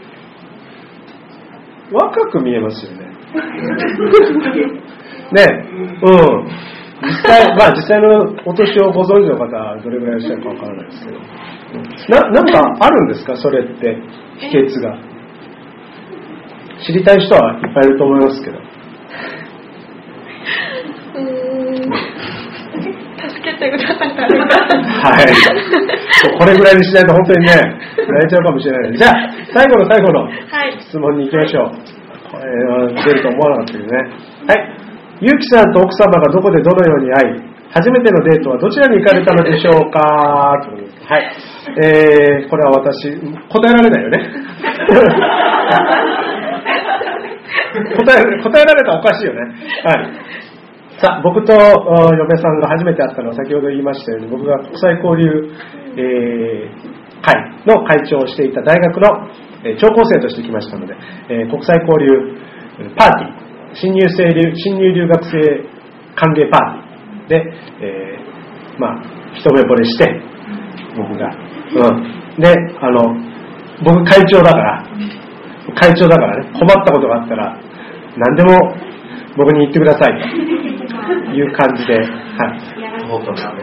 [1.94, 3.06] 若く見えますよね。
[5.32, 5.44] ね、
[6.02, 6.12] うん。
[7.02, 11.18] 実際、まあ実際のお年をご存知の方はどれぐらいいらっしゃるかわからないですけど、
[12.08, 13.36] な、なんかあるんですか？
[13.36, 13.96] それって、
[14.38, 14.98] 秘訣が。
[16.86, 18.58] 知りたい人はいっぱいいると思いますけど。
[21.16, 21.22] うー
[21.80, 21.92] ん
[23.16, 24.44] 助けてください誰か
[25.02, 25.24] はい。
[26.38, 27.54] これぐらいにしないと本当にね、
[27.96, 28.96] 泣いちゃうかもしれない。
[28.96, 29.12] じゃあ、
[29.54, 31.70] 最後の最後のはい質問に行きましょう。
[32.30, 33.90] これは出ると思わなかったけどね。
[34.46, 34.56] はい。
[35.22, 37.40] ゆうきさんと奥様がどこでどのように会い、
[37.72, 39.98] 初めてのデートはどちらに行かれたのでしょうか？
[39.98, 41.32] はい。
[41.78, 43.10] えー、これは私、
[43.48, 44.18] 答えられないよね。
[47.96, 49.40] 答え、答えられたらおかしいよね。
[49.84, 49.94] はい。
[50.98, 51.56] さあ、僕とお
[52.14, 55.50] 嫁さんが初めて会ったのは先ほど言いましたように、僕が国際交流、
[55.96, 57.34] えー会
[57.66, 59.08] の会長をしていた大学の、
[59.64, 60.94] えー聴講生として来ましたので、
[61.28, 62.06] えー国際交流
[62.78, 63.32] えーパーティー、
[63.74, 65.40] 新入生留新入留学生
[66.14, 66.60] 歓迎パー
[67.28, 67.52] ティーで、
[67.82, 69.02] えーまあ、
[69.34, 70.22] 一目惚れして、
[70.96, 71.30] 僕が。
[71.74, 72.40] うん。
[72.40, 73.14] で、あの、
[73.84, 74.84] 僕会長だから、
[75.74, 77.58] 会長だからね、困ったことがあったら、
[78.16, 78.74] 何でも
[79.36, 80.18] 僕に言ってください
[81.26, 82.76] という感じで、はい。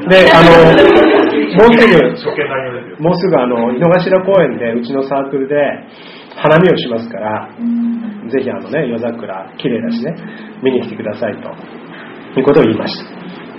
[0.07, 0.49] であの、
[1.57, 3.03] もうすぐ。
[3.03, 5.55] もうすぐあの、井の頭公園で、うちのサークルで
[6.35, 7.49] 花見をしますから、
[8.29, 10.15] ぜひあのね、夜桜、綺麗だしね、
[10.61, 11.49] 見に来てくださいと、
[12.39, 13.03] いうことを言いまし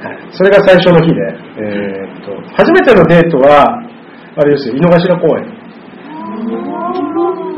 [0.02, 0.08] た。
[0.08, 0.18] はい。
[0.30, 1.20] それが最初の日で、
[1.58, 3.82] えーっと、初めてのデートは、
[4.36, 5.46] あれですよ、井の頭公園。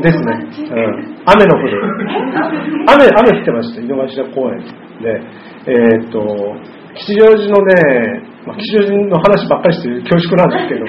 [0.01, 0.23] ですね。
[0.61, 1.17] うん。
[1.25, 1.81] 雨の降る。
[2.93, 4.59] 雨、雨降ってました、井の頭公園
[5.01, 5.21] で。
[5.67, 6.55] えーっと、
[6.93, 10.85] 吉祥寺のね、まあ、吉祥寺の話ばっかりしてる恐縮なんですけど、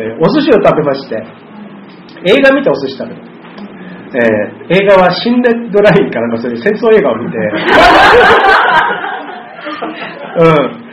[0.00, 1.20] えーお寿司を食べまして、映
[2.42, 3.20] 画見てお寿司食べる。
[4.14, 7.36] えー映画はシン・レッドラインかなんかそういう戦争映画を見て、
[10.38, 10.87] うん。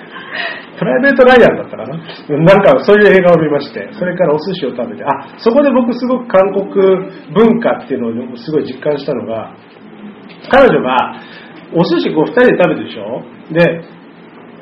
[0.77, 6.67] プライベートライアンだったかななんかそういう映画を見まして、それからお寿司を食べて、あ、そこで僕すごく韓国
[7.33, 9.55] 文化っていうのをすごい実感したのが、
[10.51, 11.15] 彼女が
[11.73, 13.23] お寿司こう二人で食べるでしょ？
[13.53, 13.61] で、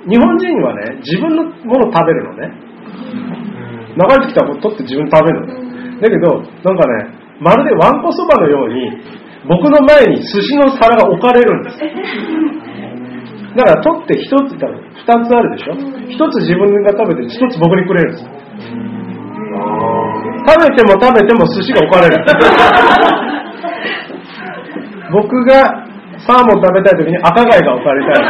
[0.10, 2.52] 日本人はね、自分のもの食べるのね。
[3.94, 6.02] 流れてきたら取って自分食べるの。
[6.02, 8.92] だけど、なんかね、まるでわんこそばのように、
[9.48, 11.78] 僕の前に寿司の皿が置かれるんです。
[13.56, 14.62] だから取って一つ、二つ
[15.36, 15.74] あるでしょ
[16.10, 18.26] 一つ自分が食べて、一つ僕にくれるんです。
[20.44, 22.26] 食べても食べても寿司が置かれる。
[25.14, 25.86] 僕が
[26.26, 28.28] サーモン食べたい時に赤貝が置かれたり。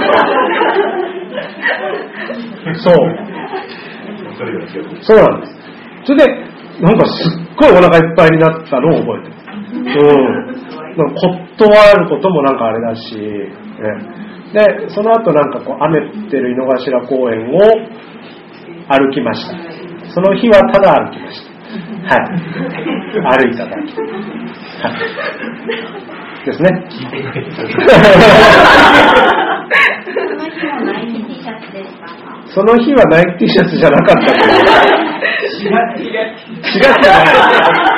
[2.78, 2.96] そう。
[4.38, 4.84] それがですよ。
[5.02, 5.56] そうなんです。
[6.06, 6.28] それで、
[6.82, 9.34] なんかすっごいお腹いっぱいになったのを覚えてる。
[10.04, 10.16] うん。
[10.96, 11.22] なんか
[11.58, 13.52] 断ることもなんかあれだし、ね、
[14.54, 17.60] で、その後なんかこう雨降ってる井の頭公園を
[18.88, 19.58] 歩きました。
[20.14, 21.54] その日はただ歩きました。
[22.06, 22.26] はい。
[23.42, 23.78] 歩いただけ。
[23.78, 26.46] はい。
[26.46, 26.70] ですね。
[32.54, 34.54] その日はナイキ T シャツじゃなかったけど。
[35.64, 37.93] 4月じゃない。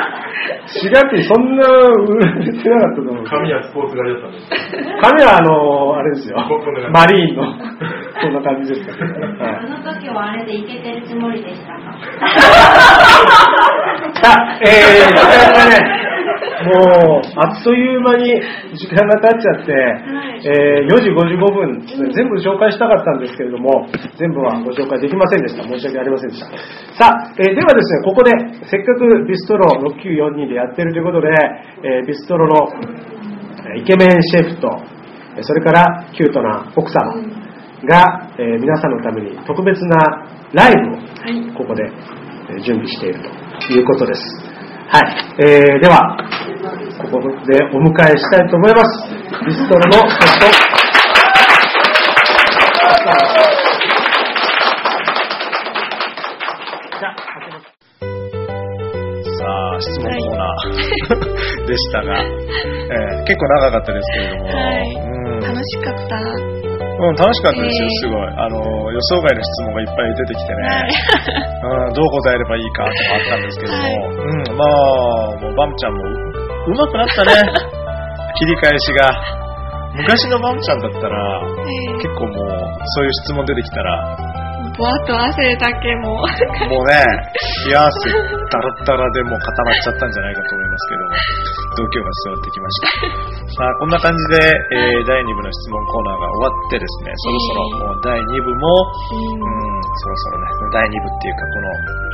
[0.66, 3.24] 4月にそんな売られてなかったと思う。
[3.24, 4.50] 髪はスポーツ狩りだったんです。
[5.00, 6.36] 髪はあの、あれですよ
[6.92, 7.42] マリーンの、
[8.20, 9.38] こんな感じですからね。
[9.38, 11.78] はいあの時はあれでいけてるつもりでしたか
[14.22, 15.78] さあ、えー、時間がね、
[16.36, 18.34] もう、あっという間に
[18.76, 19.72] 時間が経っちゃって、
[20.46, 21.82] えー4時55分
[22.12, 23.86] 全部紹介したかったんですけれども、
[24.18, 25.62] 全部はご紹介できませんでした。
[25.64, 26.46] 申し訳ありませんでした。
[26.96, 28.30] さあ、えーではですね、ここで、
[28.68, 31.28] せっかくビストロ6942でやってるということで、
[31.82, 32.54] えービストロの
[33.74, 34.68] えーイケメンシェフと、
[35.36, 37.14] えーそれからキュートな奥様
[37.88, 39.96] が、えー皆さんのために特別な
[40.52, 41.82] ライブをここで
[42.50, 44.20] えー準備しているということです。
[44.88, 45.02] はい。
[45.38, 46.16] えーでは、
[47.02, 49.08] ここでお迎えしたいと思います。
[49.46, 50.46] ビストロのゲスト。
[58.16, 59.44] さ
[59.76, 66.85] あ、質問コーナーでしたが、えー結構長かったですけれども、はいうん楽しかった。
[66.96, 68.28] うん、楽しかったですよ、えーすごい。
[68.40, 68.56] あの、
[68.90, 70.88] 予想外の質問がいっぱい出てきてね、
[71.62, 73.92] うん、どう答えればいいかとかあったんですけども、はい。
[73.92, 76.26] うん、まあ、もうバムちゃんもう
[76.66, 77.32] うまくなったね、
[78.34, 79.46] 切り返しが。
[79.96, 81.40] 昔のバムちゃんだったら、
[82.02, 84.35] 結構もう、そういう質問出てきたら、
[84.76, 86.20] ぼわっと汗だけも。
[86.20, 87.00] もうね、
[87.64, 91.10] 冷や汗だらだらでもう固まっちゃったんじゃないかと思いますけども、
[91.76, 93.56] 度胸が伝わってきました。
[93.56, 98.68] さあ、こんな感じで、えー第2部の質問コーナーが終わってですね、そろそろもう第2部も、
[99.12, 102.06] うん、そろそろね、第2部っていうか、この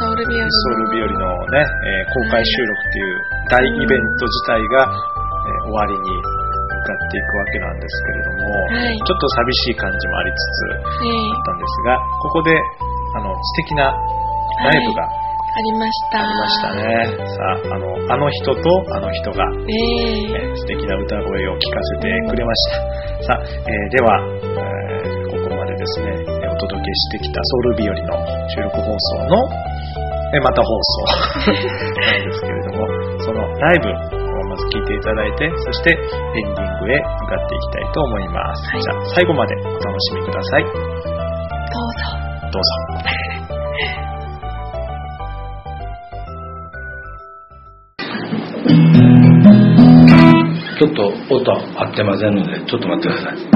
[0.00, 6.39] ソウル日和ソウル日和のね、えー公開収録っていう大イベント自体が、えー終わりに
[6.80, 13.92] 向かっていくわけなんですけれども、はいちょっと寂しい感じもありつつ、えあったんですが、ここで、あの、素敵な
[14.64, 16.20] ライブがありました。
[16.20, 17.26] ありましたね。
[17.26, 18.60] さあ、あの、あの人と
[18.94, 23.34] あの人が、えええー素敵な歌声を聞かせてくれました。
[23.34, 29.48] さあ、えーでは、えーここまでですね、えーお届けしてきたソウル日和の収録放送の、
[30.34, 31.50] えーまた放送
[32.00, 32.86] なんですけれども、
[33.20, 34.19] そのライブ
[34.60, 35.98] ず聞いていただいて、そしてエン
[36.54, 38.62] ディングへ向かっていきたいと思います。
[38.70, 40.64] じゃあ、最後までお楽しみください。
[40.64, 40.78] どうぞ。
[42.52, 42.70] どうぞ。
[50.80, 51.56] ちょっと音合
[51.92, 53.49] ってませんので、ちょっと待ってください。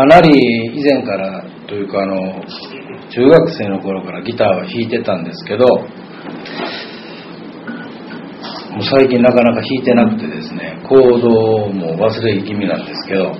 [0.00, 0.30] かなり
[0.72, 2.40] 以前からというかあの
[3.12, 5.84] 中学生の頃からギターは弾いてたんですけども
[8.80, 13.30] う最近なかなか弾いてなくてですねコードも忘れ気味なんですけど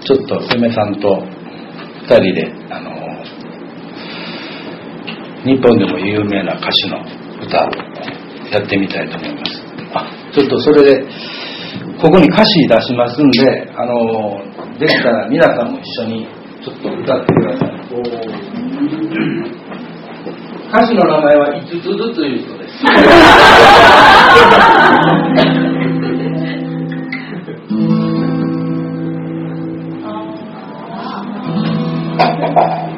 [0.00, 2.90] ちょっと嫁さんと2人であの
[5.44, 7.04] 日本でも有名な歌手の
[7.44, 7.68] 歌
[8.50, 9.60] やってみたいと思います。
[9.92, 11.06] あちょっとそれで
[12.00, 14.51] ここに歌詞出しますんであの
[14.82, 16.26] できたら皆さんも一緒に
[16.64, 17.68] ちょっと歌ってください
[20.68, 21.80] 歌手の名前は5つず
[22.12, 22.82] ついう人です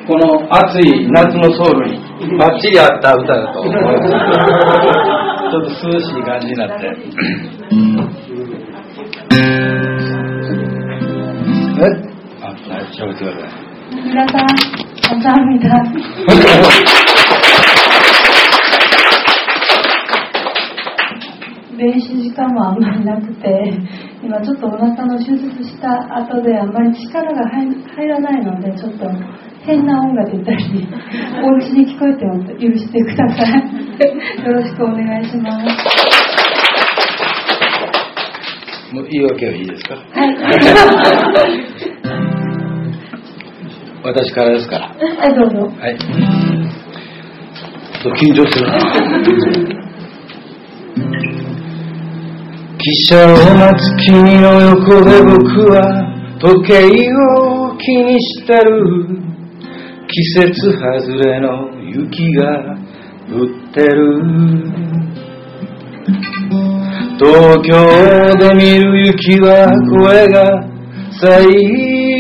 [0.07, 1.99] この暑い夏のソウルに
[2.39, 4.03] バッチリ合った歌だと思います。
[5.51, 6.87] ちょっと涼しい感じになって。
[11.74, 11.82] え
[12.42, 13.50] あ、はい、喋ってください。
[14.06, 14.46] 皆さん、
[15.10, 15.66] 감사합니다。
[21.78, 23.74] 練習時間もあんまりなくて、
[24.22, 25.88] 今ちょっとお腹の手術した
[26.18, 29.10] 後であんまり力が入入らないので、ちょっと
[29.66, 30.88] 変な音が出たり、
[31.44, 34.46] お家に聞こえても許してください。
[34.46, 36.23] よろしくお願いします。
[38.95, 40.37] もう言い訳はいいですかはい。
[44.07, 44.89] 私からですから。
[44.89, 44.95] は
[45.29, 45.57] い、どうぞ。
[45.81, 45.99] はい。
[45.99, 48.79] ちょっと緊張するな。
[52.79, 55.83] 汽車を待つ君の横で僕は
[56.39, 56.75] 時計
[57.15, 59.09] を気にしてる
[60.07, 62.77] 季節外れの雪が
[63.33, 64.23] 降ってる
[67.17, 67.73] 東京
[68.39, 70.67] で見る雪は声が
[71.21, 71.47] 最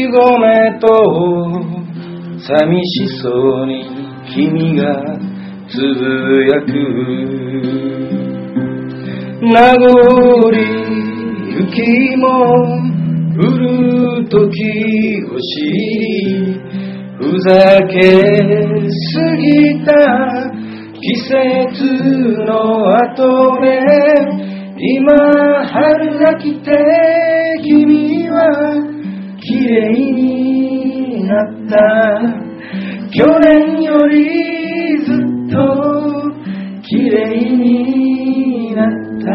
[0.08, 0.86] 後目と
[2.38, 3.28] 寂しそ
[3.62, 3.72] うに
[4.32, 4.84] 君が
[5.68, 6.68] つぶやく。
[9.42, 9.90] 名残
[11.50, 12.24] 雪も
[13.36, 14.38] 降る時
[15.24, 16.54] を知り
[17.18, 17.50] ふざ
[17.88, 18.00] け
[18.90, 19.90] すぎた
[20.94, 21.84] 季節
[22.46, 22.52] の
[22.96, 24.43] 後で
[24.86, 25.00] 今
[25.66, 26.70] 春が来て
[27.62, 28.36] 君は
[29.40, 31.78] 綺麗になった。
[33.10, 35.16] 去年よりずっ
[35.50, 35.56] と
[36.82, 37.16] 綺麗
[37.56, 38.88] になっ
[39.24, 39.26] た。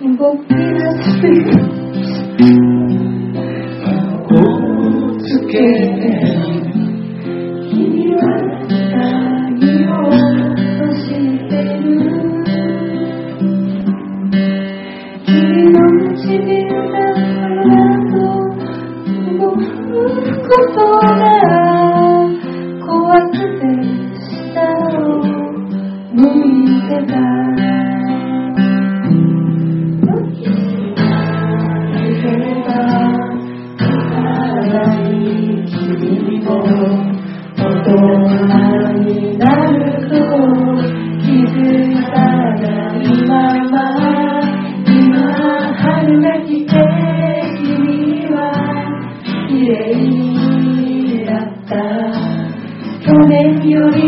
[0.00, 0.56] 動き出
[1.02, 1.28] して。
[4.32, 4.36] を
[5.18, 6.03] つけ
[20.48, 21.04] ことが
[22.86, 23.62] 怖くて
[24.52, 24.60] 下
[24.98, 25.00] を
[26.12, 27.14] 向いてた。
[35.66, 36.46] 君も
[37.56, 37.88] 大人
[39.02, 39.42] にな
[49.64, 51.72] 綺麗になった。
[53.00, 53.98] 去年より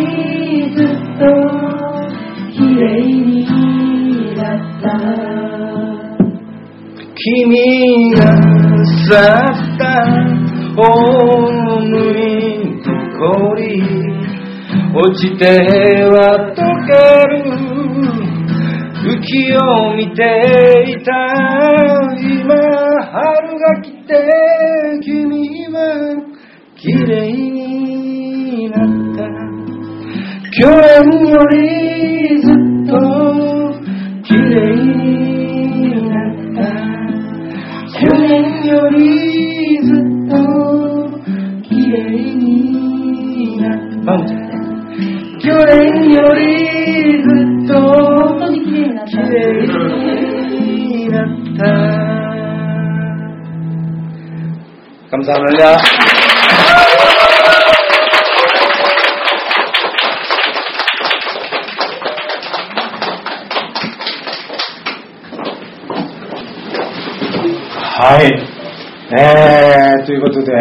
[0.77, 0.87] ずっ
[1.19, 1.25] と
[2.53, 3.49] 綺麗に
[4.37, 4.85] なった。
[7.15, 8.21] 君が
[9.09, 9.83] 去った
[10.77, 11.49] ホー
[11.81, 12.21] ムに
[12.85, 13.65] 残り
[14.95, 15.43] 落ちて
[16.05, 16.15] は
[16.55, 16.93] 溶け
[17.29, 17.35] る。
[19.09, 19.59] 雪を
[19.97, 20.21] 見て
[20.87, 21.11] いた。
[22.21, 22.55] 今
[23.11, 24.46] 春が来て。
[30.59, 32.93] 겨울이 듣도
[34.25, 36.57] 기레이 났다.
[38.01, 39.05] 겨울이
[39.83, 40.33] 듣도
[41.63, 44.09] 기레이 났다.
[45.43, 46.51] 겨울이
[47.23, 47.73] 듣도
[49.13, 51.61] 기레이 났다.
[55.11, 55.63] 감사합니다.
[68.07, 68.31] はい。
[69.19, 70.53] えー、ということで、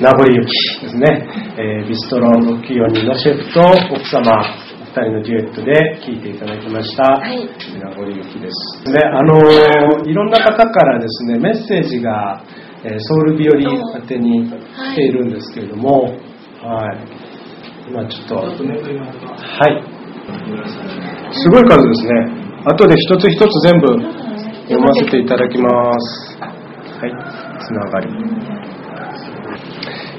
[0.00, 0.42] 名残雪
[0.82, 3.60] ですね、えービストロ64人のシェフと
[3.94, 4.34] 奥様、
[4.82, 5.72] 2人のデュエットで
[6.04, 7.46] 聴いていただきました、はい
[7.78, 8.92] 名残雪です。
[8.92, 12.42] で、あのーいろんな方からですね、メッセージが、
[12.82, 16.98] えーソウル日和宛てに来ているんですけれども、はい。
[17.88, 18.56] 今ちょっと、はい。
[21.30, 22.40] すごい数ですね。
[22.66, 24.29] 後で一つ一つ全部
[24.70, 25.66] 読ませていただきま
[25.98, 26.38] す。
[26.38, 27.10] はい、
[27.58, 28.06] つながり。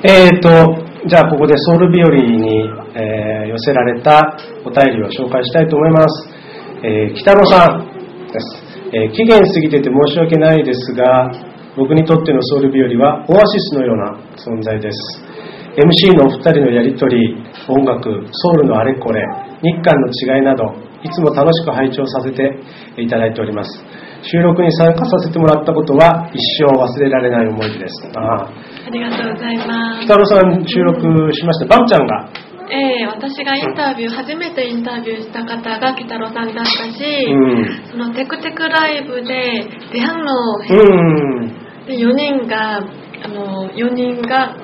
[0.03, 2.67] えーと、じゃあここでソウル日和に、
[2.99, 6.29] えー寄せられたお便りを紹介したいと思います。
[6.83, 8.45] えー北野さんです、
[8.91, 11.31] えー期限過ぎてて申し訳ないですが、
[11.77, 14.97] 僕にとってのソウル日和はオアシスのような存在です。
[15.79, 17.37] MC のお二人のやりとり、
[17.69, 19.23] 音楽、ソウルのあれこれ、
[19.63, 22.59] 日韓の違いなど、いつも楽しく拝聴させて
[22.97, 23.83] いただいております。
[24.23, 28.07] 収録に参加させてもらったことは一生忘れられない思い出です。
[28.15, 28.49] ああ
[28.85, 30.05] ありがとうございます。
[30.05, 31.65] 北野さん収録しました？
[31.77, 32.29] バンちゃんが？
[32.69, 37.89] ええ私がインタビュー、初めてインタビューした方が北郎さんだったし、うん。
[37.91, 40.63] そのテクテクライブで出反応う
[41.43, 41.47] ん。
[41.87, 44.55] で4人があの4人が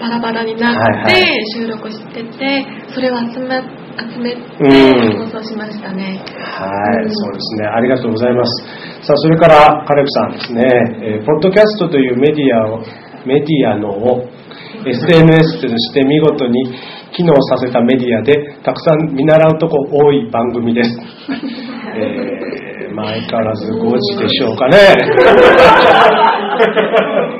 [0.00, 2.64] バラバラになはいはってい収録してて、
[2.94, 3.60] それを集め
[4.08, 6.22] 集めうんて放送しましたね。
[6.36, 7.66] はい、そうですね。
[7.66, 8.62] ありがとうございます。
[9.06, 10.62] さあ、それから、カレブさんですね、
[11.02, 12.80] えーポッドキャストというメディアを、
[13.26, 14.28] メディアのを
[14.86, 16.74] SNS として見事に
[17.12, 20.90] 機能させたメディアで、たくさん見習うとこ多い番組です。
[21.96, 24.78] えーまあ、相変わらず5時でしょうかね。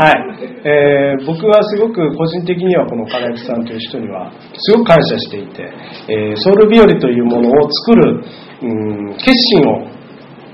[0.00, 0.16] はい、
[0.64, 5.68] えー僕はすごく個人的にはこの金木さんという人にはすごく感謝していて、
[6.08, 8.24] えーソウル日和というものを作る、
[8.64, 9.84] うん、決心を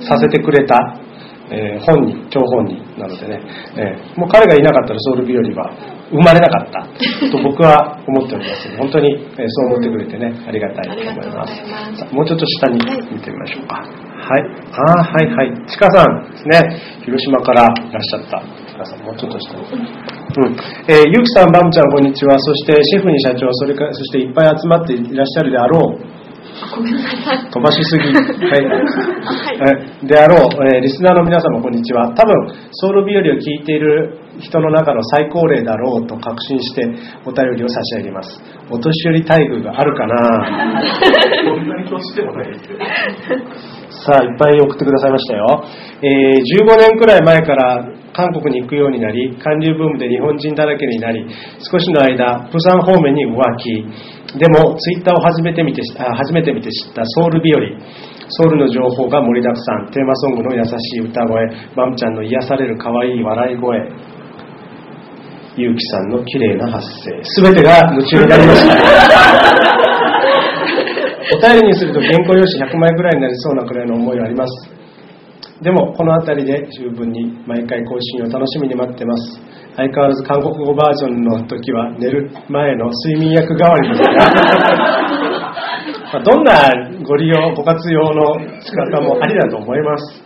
[0.02, 0.74] させてくれた、
[1.54, 3.38] えー本人、張本人なのでね、
[3.78, 5.70] えーもう彼がいなかったらソウル日和は
[6.10, 11.62] 生まれなかったと僕は思っておりますので、 本当に、えーそう思ってくれてね、ありがたいと思います。
[11.62, 12.82] ますさあもうちょっと下に
[13.14, 13.76] 見てみましょうか。
[13.76, 14.42] はい。
[14.74, 15.66] ああ、はいはい。
[15.70, 16.82] ちかさんですね。
[17.04, 18.65] 広島からいらっしゃった。
[18.76, 19.64] ちかさん、もうちょっと下に。
[19.64, 20.56] うん。
[20.88, 22.38] えーゆうきさん、バムちゃん、こんにちは。
[22.38, 26.16] そして、シェフに社長、それから、そしていっぱい集まっていらっしゃるであろう、
[26.76, 27.50] ごめんなさい。
[27.50, 28.04] 飛ばしすぎ。
[28.04, 28.64] はい。
[28.68, 29.96] はい。
[30.04, 32.12] えであろう、えーリスナーの皆様こんにちは。
[32.14, 36.82] 多分、ソウル日和を聞いている人の中の最高齢だろうと確信して
[37.24, 38.40] お便りを差し上げます。
[38.70, 40.44] お年寄り待遇があるかな
[41.48, 42.78] そんなに年でもないですよ。
[44.04, 45.64] さあ、いっぱい送ってくださいましたよ。
[46.02, 51.24] えー15年くらい前から韓国に行くようになり、韓流ブームで日本人だらけになり、
[51.60, 53.84] 少しの間、プサン方面に浮気。
[54.38, 57.60] でも、ツイッターを初めて見てあ初めて見て知ったソウル日和。
[58.28, 59.90] ソウルの情報が盛りだくさん。
[59.92, 63.78] テーマソングの優しい歌声、マムちゃんの癒される可愛い笑い声。
[65.58, 67.22] ゆうきさんの綺麗な発声。
[67.22, 69.75] すべてが夢中になりました。
[71.34, 74.70] お便りにすると原稿用紙100枚くらいになりそうなくらいの思いはあります。
[75.60, 79.40] でも、この辺りで十分に毎回更新を楽しみに待ってます。
[79.74, 84.02] 相変わらず韓国語バージョンの時は寝る前の睡眠薬代わりです
[86.12, 86.52] が、どんな
[87.02, 90.22] ご利用、ご活用の仕方もありだと思います。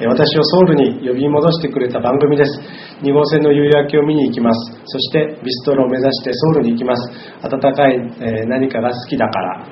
[0.00, 2.60] えー私をソウルに呼び戻してくれた番組です。
[3.02, 4.72] 2号線の夕焼けを見に行きます。
[4.84, 7.12] そしてビストロを目指してソウルに行きます。
[7.42, 9.66] 温かい、えー何かが好きだから。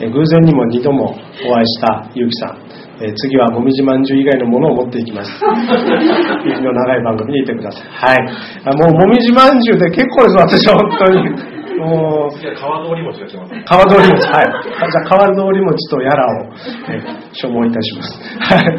[0.00, 1.14] えー偶然にも2度も
[1.46, 2.58] お会いしたゆうきさん。
[3.02, 5.30] えー次はもみじまんじゅう以外のものを持っていきます。
[5.30, 7.82] 息の長い番組にいてください。
[7.86, 8.18] はい。
[8.64, 11.58] あもうもみじまんじゅうで結構です、私は本当に。
[11.78, 13.54] もう、次は川通り餅が来ます。
[13.70, 14.44] 川通り餅、はい。
[14.82, 16.44] あじゃあ、川通り餅とやらを、
[16.90, 18.18] えー所望いたします。
[18.40, 18.78] はい。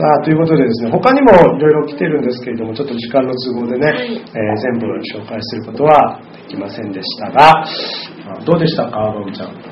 [0.00, 9.69] さあ、ということでですね、他にもいろいろ来てるんですけれども、ちょっと時間の都合でね、えー全部紹介することはできませんでしたが、あどうでしたか、バブちゃん。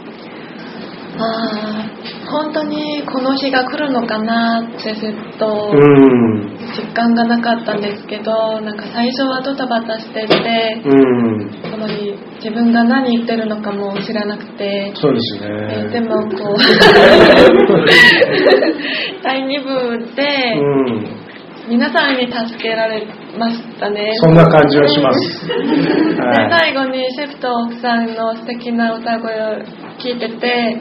[1.19, 1.89] あー
[2.31, 5.79] 本当にこの日が来るのかなってずっとうん。
[6.77, 11.51] 実感がなかったんですけどなんか最初はドタバタしててうん。
[11.73, 15.87] あまり自分が何言ってるのかも知らなくて、そうですえね。
[15.89, 16.59] ーでもこう
[19.25, 20.61] 第2部でう
[21.05, 21.09] ん。
[21.69, 23.07] 皆さんに助けられ
[23.39, 25.47] ましたねそんな感じはします。
[25.49, 25.55] で
[26.23, 26.51] はい。
[26.51, 29.59] 最後にシェフと奥さんの素敵な歌声を
[29.99, 30.79] 聞いてて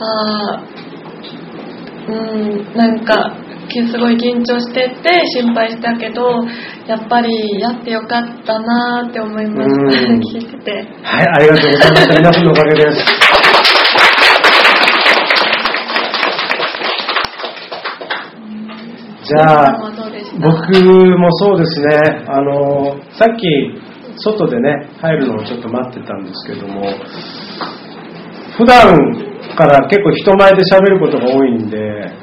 [0.00, 3.36] あーうんなんか
[3.68, 6.44] きすごい緊張してて心配したけど
[6.86, 10.72] やっぱりやってよかったなーって思いましたうん聞いてて
[11.02, 12.14] はい、ありがとうございました。
[12.14, 13.26] 皆さんのおかげです。
[19.26, 19.92] じゃあ、
[20.40, 20.84] 僕
[21.18, 23.48] もそうですね、あの、さっき、
[24.18, 26.82] 外でね、入るのをちょっと待ってたんですけども、
[28.56, 29.25] 普段
[29.56, 31.78] から結構人前で喋ることが多いんで、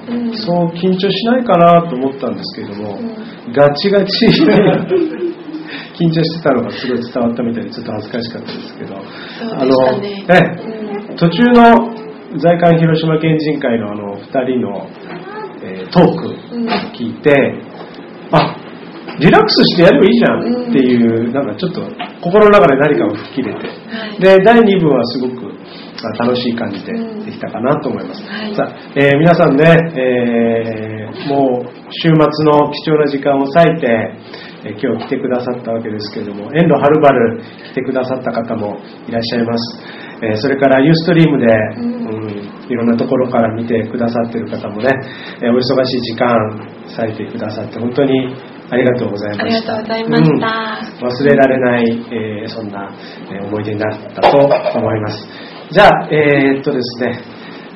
[0.07, 0.37] うん。
[0.37, 3.53] そう緊張しないかなと思ったんですけども、うん。
[3.53, 4.33] ガチガチに
[5.97, 8.95] 緊張してたのがすごい伝わったみたいでちょっと恥ずかしかったですけど、
[9.59, 10.15] あのね
[11.17, 11.93] 途中の
[12.37, 14.87] 在韓広島県人会のあの2人の、
[15.63, 16.67] えートークうん。
[16.93, 17.31] 聞いて、
[18.31, 18.55] あ
[19.19, 21.81] リラックスしてやればいいじゃんっていう、なんかちょっと
[22.21, 23.73] 心の中で何かを吹っ切れて、は
[24.07, 24.19] い。
[24.19, 25.53] で第2部はすごく
[26.01, 27.25] あ楽しい感じでうん。
[27.25, 28.55] できたかなと思います、はい。
[28.55, 29.63] さあえー皆さんね、
[29.95, 33.87] えーもう週末の貴重な時間を割いて、
[34.65, 38.77] えー今日来てくださったわけですけれども遠路はるばる来てくださった方も
[39.07, 39.79] いらっしゃいます、
[40.23, 41.93] えーそれからユーストリームで、うん。
[42.07, 42.13] うん
[42.63, 44.89] いろんなところから見てくださっている方もね、
[45.41, 46.27] えーお忙しい時間
[46.97, 48.33] 割いてくださって本当に
[48.71, 49.43] ありがとうございました。
[49.43, 51.05] ありがとうございました。
[51.05, 51.11] うん。
[51.11, 51.83] 忘れられない、
[52.41, 52.89] えーそんな、
[53.29, 55.27] えー思い出になったと思います
[55.71, 57.19] じゃあ、えーっとですね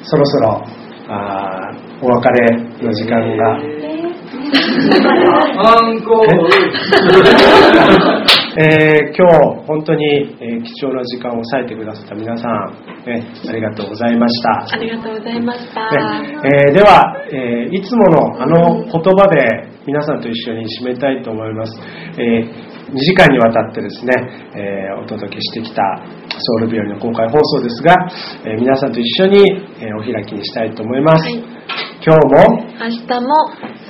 [0.03, 0.63] そろそろ
[1.09, 3.57] あーお別れの時間が、
[5.57, 6.25] アンコー。
[6.27, 6.33] ル
[8.59, 10.05] えー今日本当に、
[10.41, 12.51] えー貴重な時間を割いてくださった皆さん、
[13.05, 14.67] ね、ありがとうございました。
[14.73, 15.89] ありがとうございました、
[16.21, 21.79] ねえーでは、えーいつものあの言葉で皆さんと一緒に締めたいと思います、
[22.19, 22.43] え
[22.87, 24.13] 2時間にわたってですね、
[24.55, 25.81] えーお届けしてきた
[26.29, 27.95] ソウル日和の公開放送ですが、
[28.45, 29.43] えー皆さんと一緒に、
[29.79, 31.33] えーお開きにしたいと思います、はい。
[32.05, 33.27] 今日も明日も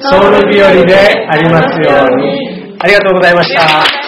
[0.02, 0.96] ソウル日和で
[1.30, 2.68] ありますように。
[2.80, 4.07] ありがとうございました